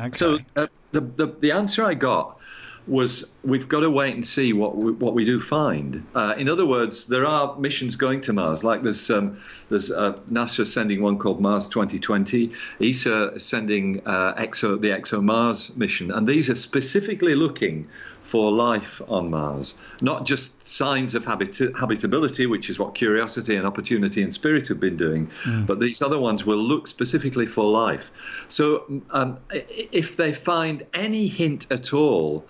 Okay. 0.00 0.10
So 0.12 0.38
uh, 0.56 0.66
the, 0.92 1.00
the 1.00 1.26
the 1.26 1.52
answer 1.52 1.84
I 1.84 1.94
got 1.94 2.38
was 2.86 3.30
we've 3.42 3.68
got 3.68 3.80
to 3.80 3.90
wait 3.90 4.14
and 4.14 4.26
see 4.26 4.52
what 4.52 4.76
we, 4.76 4.92
what 4.92 5.14
we 5.14 5.24
do 5.24 5.40
find. 5.40 6.06
Uh, 6.14 6.34
in 6.36 6.48
other 6.48 6.66
words, 6.66 7.06
there 7.06 7.26
are 7.26 7.56
missions 7.56 7.96
going 7.96 8.20
to 8.22 8.32
Mars. 8.32 8.62
Like 8.62 8.82
there's 8.82 9.10
um, 9.10 9.38
there's 9.70 9.90
uh, 9.90 10.18
NASA 10.30 10.66
sending 10.66 11.02
one 11.02 11.18
called 11.18 11.40
Mars 11.40 11.68
2020. 11.68 12.52
ESA 12.80 13.32
is 13.34 13.44
sending 13.44 14.06
uh, 14.06 14.34
EXO 14.34 14.80
the 14.80 14.90
ExoMars 14.90 15.76
mission, 15.76 16.10
and 16.10 16.28
these 16.28 16.50
are 16.50 16.54
specifically 16.54 17.34
looking 17.34 17.88
for 18.22 18.50
life 18.50 19.00
on 19.06 19.30
Mars, 19.30 19.76
not 20.00 20.24
just 20.24 20.66
signs 20.66 21.14
of 21.14 21.24
habit- 21.24 21.76
habitability, 21.76 22.46
which 22.46 22.70
is 22.70 22.78
what 22.78 22.94
Curiosity 22.94 23.54
and 23.54 23.66
Opportunity 23.66 24.22
and 24.22 24.32
Spirit 24.32 24.66
have 24.66 24.80
been 24.80 24.96
doing, 24.96 25.30
but 25.66 25.78
these 25.78 26.00
other 26.02 26.18
ones 26.18 26.44
will 26.44 26.58
look 26.58 26.86
specifically 26.86 27.46
for 27.46 27.70
life. 27.70 28.10
So 28.48 29.02
um, 29.10 29.38
if 29.52 30.16
they 30.16 30.32
find 30.32 30.84
any 30.94 31.26
hint 31.26 31.70
at 31.70 31.92
all 31.92 32.44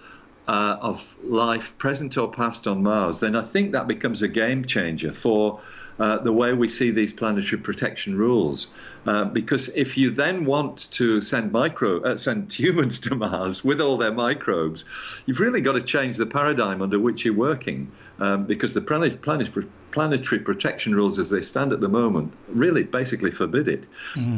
uh, 0.49 0.77
of 0.81 1.17
life, 1.25 1.77
present 1.79 2.17
or 2.17 2.31
past, 2.31 2.67
on 2.67 2.83
Mars, 2.83 3.21
then 3.21 3.37
I 3.37 3.43
think 3.43 3.73
that 3.73 3.87
becomes 3.87 4.23
a 4.23 4.29
game 4.29 4.65
changer 4.65 5.13
for. 5.13 5.61
Uh, 5.97 6.19
the 6.19 6.33
way 6.33 6.53
we 6.53 6.67
see 6.67 6.91
these 6.91 7.13
planetary 7.13 7.63
protection 7.63 8.19
rules, 8.19 8.73
uh, 9.07 9.25
because 9.27 9.69
if 9.77 9.97
you 9.97 10.11
then 10.11 10.45
want 10.45 10.91
to 10.91 11.21
send 11.21 11.53
micro 11.53 12.03
uh, 12.03 12.17
send 12.17 12.53
humans 12.59 12.99
to 12.99 13.15
Mars 13.15 13.63
with 13.63 13.81
all 13.81 13.97
their 13.97 14.11
microbes, 14.11 14.85
you've 15.27 15.39
really 15.39 15.61
got 15.61 15.75
to 15.75 15.83
change 15.83 16.17
the 16.17 16.27
paradigm 16.27 16.83
under 16.83 16.99
which 16.99 17.25
you're 17.25 17.33
working, 17.33 17.93
um, 18.19 18.45
because 18.45 18.75
the 18.75 18.81
planet, 18.81 19.23
planet, 19.23 19.49
planetary 19.93 20.41
protection 20.41 20.97
rules 20.97 21.21
as 21.21 21.31
they 21.31 21.43
stand 21.43 21.73
at 21.73 21.81
the 21.81 21.89
moment 21.89 22.33
really 22.49 22.83
basically 22.83 23.31
forbid 23.31 23.69
it. 23.69 23.87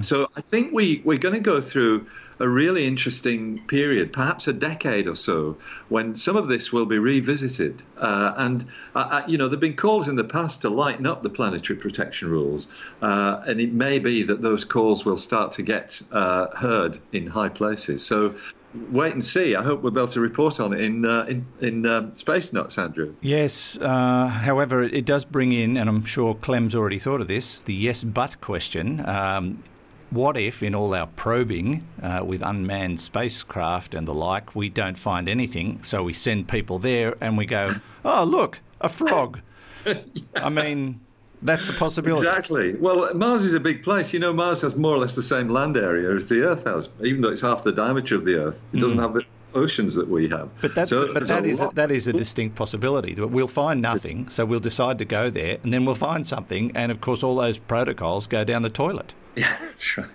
So 0.03 0.29
I 0.37 0.43
think 0.43 0.75
we 0.75 1.01
we're 1.07 1.17
going 1.17 1.37
to 1.37 1.41
go 1.41 1.63
through 1.63 2.07
a 2.39 2.49
really 2.49 2.87
interesting 2.87 3.65
period, 3.67 4.13
perhaps 4.13 4.47
a 4.47 4.53
decade 4.53 5.07
or 5.07 5.17
so, 5.17 5.57
when 5.89 6.15
some 6.15 6.37
of 6.37 6.49
this 6.49 6.73
will 6.73 6.87
be 6.87 6.99
revisited. 6.99 7.83
Uh, 7.97 8.35
and, 8.37 8.67
uh, 8.95 8.99
uh 8.99 9.23
you 9.27 9.39
know, 9.39 9.45
there 9.45 9.53
have 9.53 9.61
been 9.61 9.77
calls 9.77 10.09
in 10.09 10.17
the 10.17 10.25
past 10.25 10.63
to 10.63 10.69
lighten 10.69 11.07
up 11.07 11.23
the 11.23 11.31
planetary 11.31 11.79
protection 11.79 12.29
rules. 12.29 12.69
Uh, 13.01 13.43
and 13.47 13.61
it 13.61 13.73
may 13.73 13.99
be 13.99 14.23
that 14.23 14.43
those 14.43 14.65
calls 14.65 15.05
will 15.05 15.19
start 15.19 15.53
to 15.53 15.63
get 15.63 16.01
uh, 16.13 16.49
heard 16.57 16.99
in 17.13 17.27
high 17.27 17.49
places. 17.49 18.05
So 18.05 18.35
wait 18.91 19.15
and 19.15 19.25
see. 19.25 19.55
I 19.55 19.63
hope 19.63 19.83
we'll 19.83 19.93
be 19.93 20.01
able 20.01 20.09
to 20.09 20.21
report 20.21 20.61
on 20.61 20.75
it 20.75 20.81
in 20.81 21.07
uh, 21.07 21.25
in, 21.25 21.47
in 21.61 22.15
Space 22.17 22.53
Nuts, 22.53 22.77
Andrew. 22.79 23.15
Yes. 23.23 23.79
Uh, 23.81 24.27
however, 24.29 24.83
it 24.83 25.07
does 25.07 25.25
bring 25.25 25.53
in, 25.53 25.77
and 25.77 25.89
I'm 25.89 26.05
sure 26.05 26.35
Clem's 26.35 26.75
already 26.75 26.99
thought 26.99 27.21
of 27.21 27.29
this, 27.29 27.63
the 27.63 27.75
yes 27.75 28.05
but 28.05 28.41
question. 28.41 29.07
Um, 29.09 29.63
what 30.11 30.37
if, 30.37 30.63
in 30.63 30.75
all 30.75 30.95
our 30.95 31.07
probing 31.07 31.87
uh, 32.03 32.23
with 32.25 32.43
unmanned 32.43 33.01
spacecraft 33.01 33.95
and 33.95 34.07
the 34.07 34.15
like, 34.15 34.55
we 34.55 34.69
don't 34.69 34.99
find 34.99 35.29
anything? 35.29 35.83
So 35.83 36.03
we 36.05 36.13
send 36.13 36.49
people 36.49 36.79
there 36.79 37.17
and 37.21 37.37
we 37.37 37.47
go, 37.47 37.73
oh, 38.05 38.25
look, 38.25 38.61
a 38.81 38.89
frog. 38.89 39.41
yeah. 39.87 40.01
I 40.35 40.49
mean, 40.49 41.01
that's 41.43 41.69
a 41.69 41.73
possibility. 41.73 42.27
Exactly. 42.27 42.77
Well, 42.77 43.13
Mars 43.15 43.45
is 43.45 43.55
a 43.55 43.61
big 43.61 43.83
place. 43.83 44.13
You 44.13 44.21
know, 44.21 44.33
Mars 44.33 44.61
has 44.63 44.77
more 44.77 44.95
or 44.95 44.99
less 44.99 45.15
the 45.15 45.23
same 45.23 45.49
land 45.49 45.77
area 45.77 46.15
as 46.15 46.29
the 46.29 46.45
Earth 46.45 46.65
has, 46.65 46.89
even 47.03 47.21
though 47.21 47.31
it's 47.31 47.43
half 47.43 47.65
the 47.65 47.73
diameter 47.73 48.17
of 48.17 48.25
the 48.25 48.37
Earth. 48.37 48.65
It 48.73 48.81
doesn't 48.81 48.99
mm. 48.99 49.03
have 49.03 49.15
the 49.15 49.23
oceans 49.55 49.95
that 49.95 50.09
we 50.09 50.29
have. 50.29 50.49
But 50.61 50.75
that, 50.75 50.87
so 50.87 51.13
but 51.13 51.27
that 51.29 51.45
is 51.45 51.61
a, 51.61 51.71
that 51.75 51.91
is 51.91 52.07
a 52.07 52.13
distinct 52.13 52.57
possibility. 52.57 53.15
That 53.15 53.29
We'll 53.29 53.49
find 53.49 53.81
nothing, 53.81 54.29
so 54.29 54.45
we'll 54.45 54.61
decide 54.61 54.99
to 54.99 55.05
go 55.05 55.31
there, 55.31 55.59
and 55.63 55.73
then 55.73 55.85
we'll 55.85 55.95
find 55.95 56.27
something, 56.27 56.73
and 56.75 56.93
of 56.93 57.01
course, 57.01 57.23
all 57.23 57.37
those 57.37 57.59
protocols 57.59 58.27
go 58.27 58.45
down 58.45 58.63
the 58.63 58.71
toilet. 58.71 59.15
Yeah, 59.41 59.55
that's 59.61 59.99
right. 59.99 60.09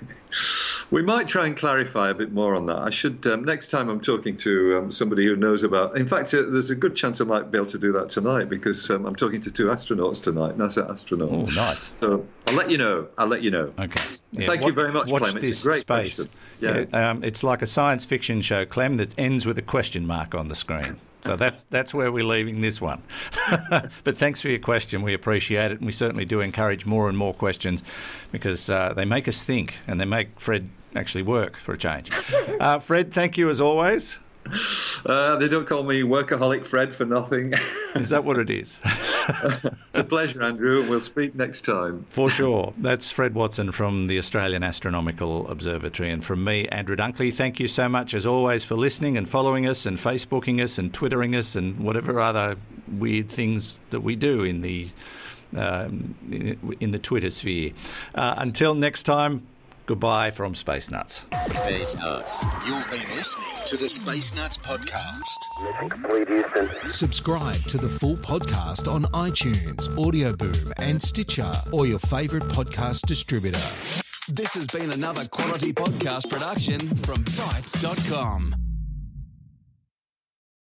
We 0.89 1.03
might 1.03 1.27
try 1.27 1.45
and 1.45 1.55
clarify 1.55 2.09
a 2.09 2.13
bit 2.13 2.31
more 2.31 2.55
on 2.55 2.65
that. 2.65 2.79
I 2.79 2.89
should 2.89 3.25
um, 3.27 3.43
next 3.43 3.67
time 3.67 3.87
I'm 3.87 4.01
talking 4.01 4.35
to 4.37 4.79
um, 4.79 4.91
somebody 4.91 5.25
who 5.27 5.35
knows 5.35 5.61
about. 5.61 5.95
In 5.95 6.07
fact, 6.07 6.33
uh, 6.33 6.41
there's 6.49 6.71
a 6.71 6.75
good 6.75 6.95
chance 6.95 7.21
I 7.21 7.25
might 7.25 7.51
be 7.51 7.59
able 7.59 7.67
to 7.67 7.77
do 7.77 7.91
that 7.91 8.09
tonight 8.09 8.49
because 8.49 8.89
um, 8.89 9.05
I'm 9.05 9.15
talking 9.15 9.39
to 9.41 9.51
two 9.51 9.67
astronauts 9.67 10.23
tonight, 10.23 10.57
NASA 10.57 10.89
astronauts. 10.89 11.51
Oh, 11.51 11.55
nice. 11.55 11.91
So 11.95 12.25
I'll 12.47 12.55
let 12.55 12.71
you 12.71 12.79
know. 12.79 13.07
I'll 13.19 13.27
let 13.27 13.43
you 13.43 13.51
know. 13.51 13.71
Okay. 13.77 14.01
Yeah. 14.31 14.47
Thank 14.47 14.65
you 14.65 14.71
very 14.71 14.91
much, 14.91 15.11
watch 15.11 15.21
Clem. 15.21 15.35
This 15.35 15.49
it's 15.49 15.65
a 15.65 15.67
great 15.67 15.81
space. 15.81 16.15
question. 16.15 16.33
Yeah. 16.59 16.85
yeah 16.91 17.09
um, 17.11 17.23
it's 17.23 17.43
like 17.43 17.61
a 17.61 17.67
science 17.67 18.05
fiction 18.05 18.41
show, 18.41 18.65
Clem, 18.65 18.97
that 18.97 19.13
ends 19.19 19.45
with 19.45 19.59
a 19.59 19.63
question 19.63 20.07
mark 20.07 20.33
on 20.33 20.47
the 20.47 20.55
screen. 20.55 20.97
So 21.25 21.35
that's 21.35 21.63
that's 21.69 21.93
where 21.93 22.11
we're 22.11 22.25
leaving 22.25 22.61
this 22.61 22.81
one. 22.81 23.01
but 23.69 24.17
thanks 24.17 24.41
for 24.41 24.49
your 24.49 24.59
question. 24.59 25.01
We 25.01 25.13
appreciate 25.13 25.71
it, 25.71 25.77
and 25.77 25.85
we 25.85 25.91
certainly 25.91 26.25
do 26.25 26.41
encourage 26.41 26.85
more 26.85 27.09
and 27.09 27.17
more 27.17 27.33
questions 27.33 27.83
because 28.31 28.69
uh, 28.69 28.93
they 28.93 29.05
make 29.05 29.27
us 29.27 29.41
think 29.43 29.75
and 29.87 29.99
they 29.99 30.05
make 30.05 30.39
Fred 30.39 30.69
actually 30.95 31.23
work 31.23 31.57
for 31.57 31.73
a 31.73 31.77
change. 31.77 32.11
Uh, 32.59 32.77
Fred, 32.77 33.11
thank 33.11 33.39
you 33.39 33.49
as 33.49 33.59
always. 33.59 34.19
Uh, 35.05 35.35
they 35.37 35.47
don't 35.47 35.65
call 35.65 35.81
me 35.81 36.01
workaholic 36.01 36.65
Fred 36.65 36.93
for 36.93 37.05
nothing. 37.05 37.53
is 37.95 38.09
that 38.09 38.23
what 38.23 38.37
it 38.37 38.51
is? 38.51 38.79
it's 39.29 39.97
a 39.97 40.03
pleasure, 40.03 40.41
Andrew. 40.41 40.87
We'll 40.89 40.99
speak 40.99 41.35
next 41.35 41.61
time. 41.61 42.05
For 42.09 42.29
sure. 42.29 42.73
That's 42.77 43.11
Fred 43.11 43.33
Watson 43.35 43.71
from 43.71 44.07
the 44.07 44.17
Australian 44.17 44.63
Astronomical 44.63 45.47
Observatory. 45.49 46.11
And 46.11 46.23
from 46.23 46.43
me, 46.43 46.67
Andrew 46.69 46.95
Dunkley, 46.95 47.33
thank 47.33 47.59
you 47.59 47.67
so 47.67 47.87
much, 47.89 48.13
as 48.13 48.25
always, 48.25 48.65
for 48.65 48.75
listening 48.75 49.17
and 49.17 49.27
following 49.27 49.67
us 49.67 49.85
and 49.85 49.97
Facebooking 49.97 50.61
us 50.61 50.77
and 50.77 50.93
Twittering 50.93 51.35
us 51.35 51.55
and 51.55 51.79
whatever 51.79 52.19
other 52.19 52.55
weird 52.87 53.29
things 53.29 53.77
that 53.91 54.01
we 54.01 54.15
do 54.15 54.43
in 54.43 54.61
the. 54.61 54.87
Um, 55.53 56.15
in 56.79 56.91
the 56.91 56.97
Twitter 56.97 57.29
sphere. 57.29 57.73
Uh, 58.15 58.35
until 58.37 58.73
next 58.73 59.03
time, 59.03 59.45
Goodbye 59.85 60.31
from 60.31 60.55
Space 60.55 60.91
Nuts. 60.91 61.25
Space 61.53 61.95
Nuts. 61.97 62.45
You've 62.67 62.89
been 62.89 63.15
listening 63.15 63.47
to 63.65 63.77
the 63.77 63.89
Space 63.89 64.33
Nuts 64.35 64.57
podcast. 64.57 65.37
Mission 65.63 65.89
complete, 65.89 66.27
Houston. 66.27 66.69
Subscribe 66.89 67.61
to 67.65 67.77
the 67.77 67.89
full 67.89 68.15
podcast 68.15 68.91
on 68.91 69.03
iTunes, 69.05 69.97
Audio 69.97 70.33
Boom, 70.35 70.71
and 70.77 71.01
Stitcher, 71.01 71.51
or 71.73 71.85
your 71.85 71.99
favourite 71.99 72.45
podcast 72.45 73.05
distributor. 73.07 73.59
This 74.29 74.53
has 74.53 74.67
been 74.67 74.91
another 74.91 75.25
quality 75.25 75.73
podcast 75.73 76.29
production 76.29 76.79
from 76.79 77.23
Bitesz.com. 77.25 78.70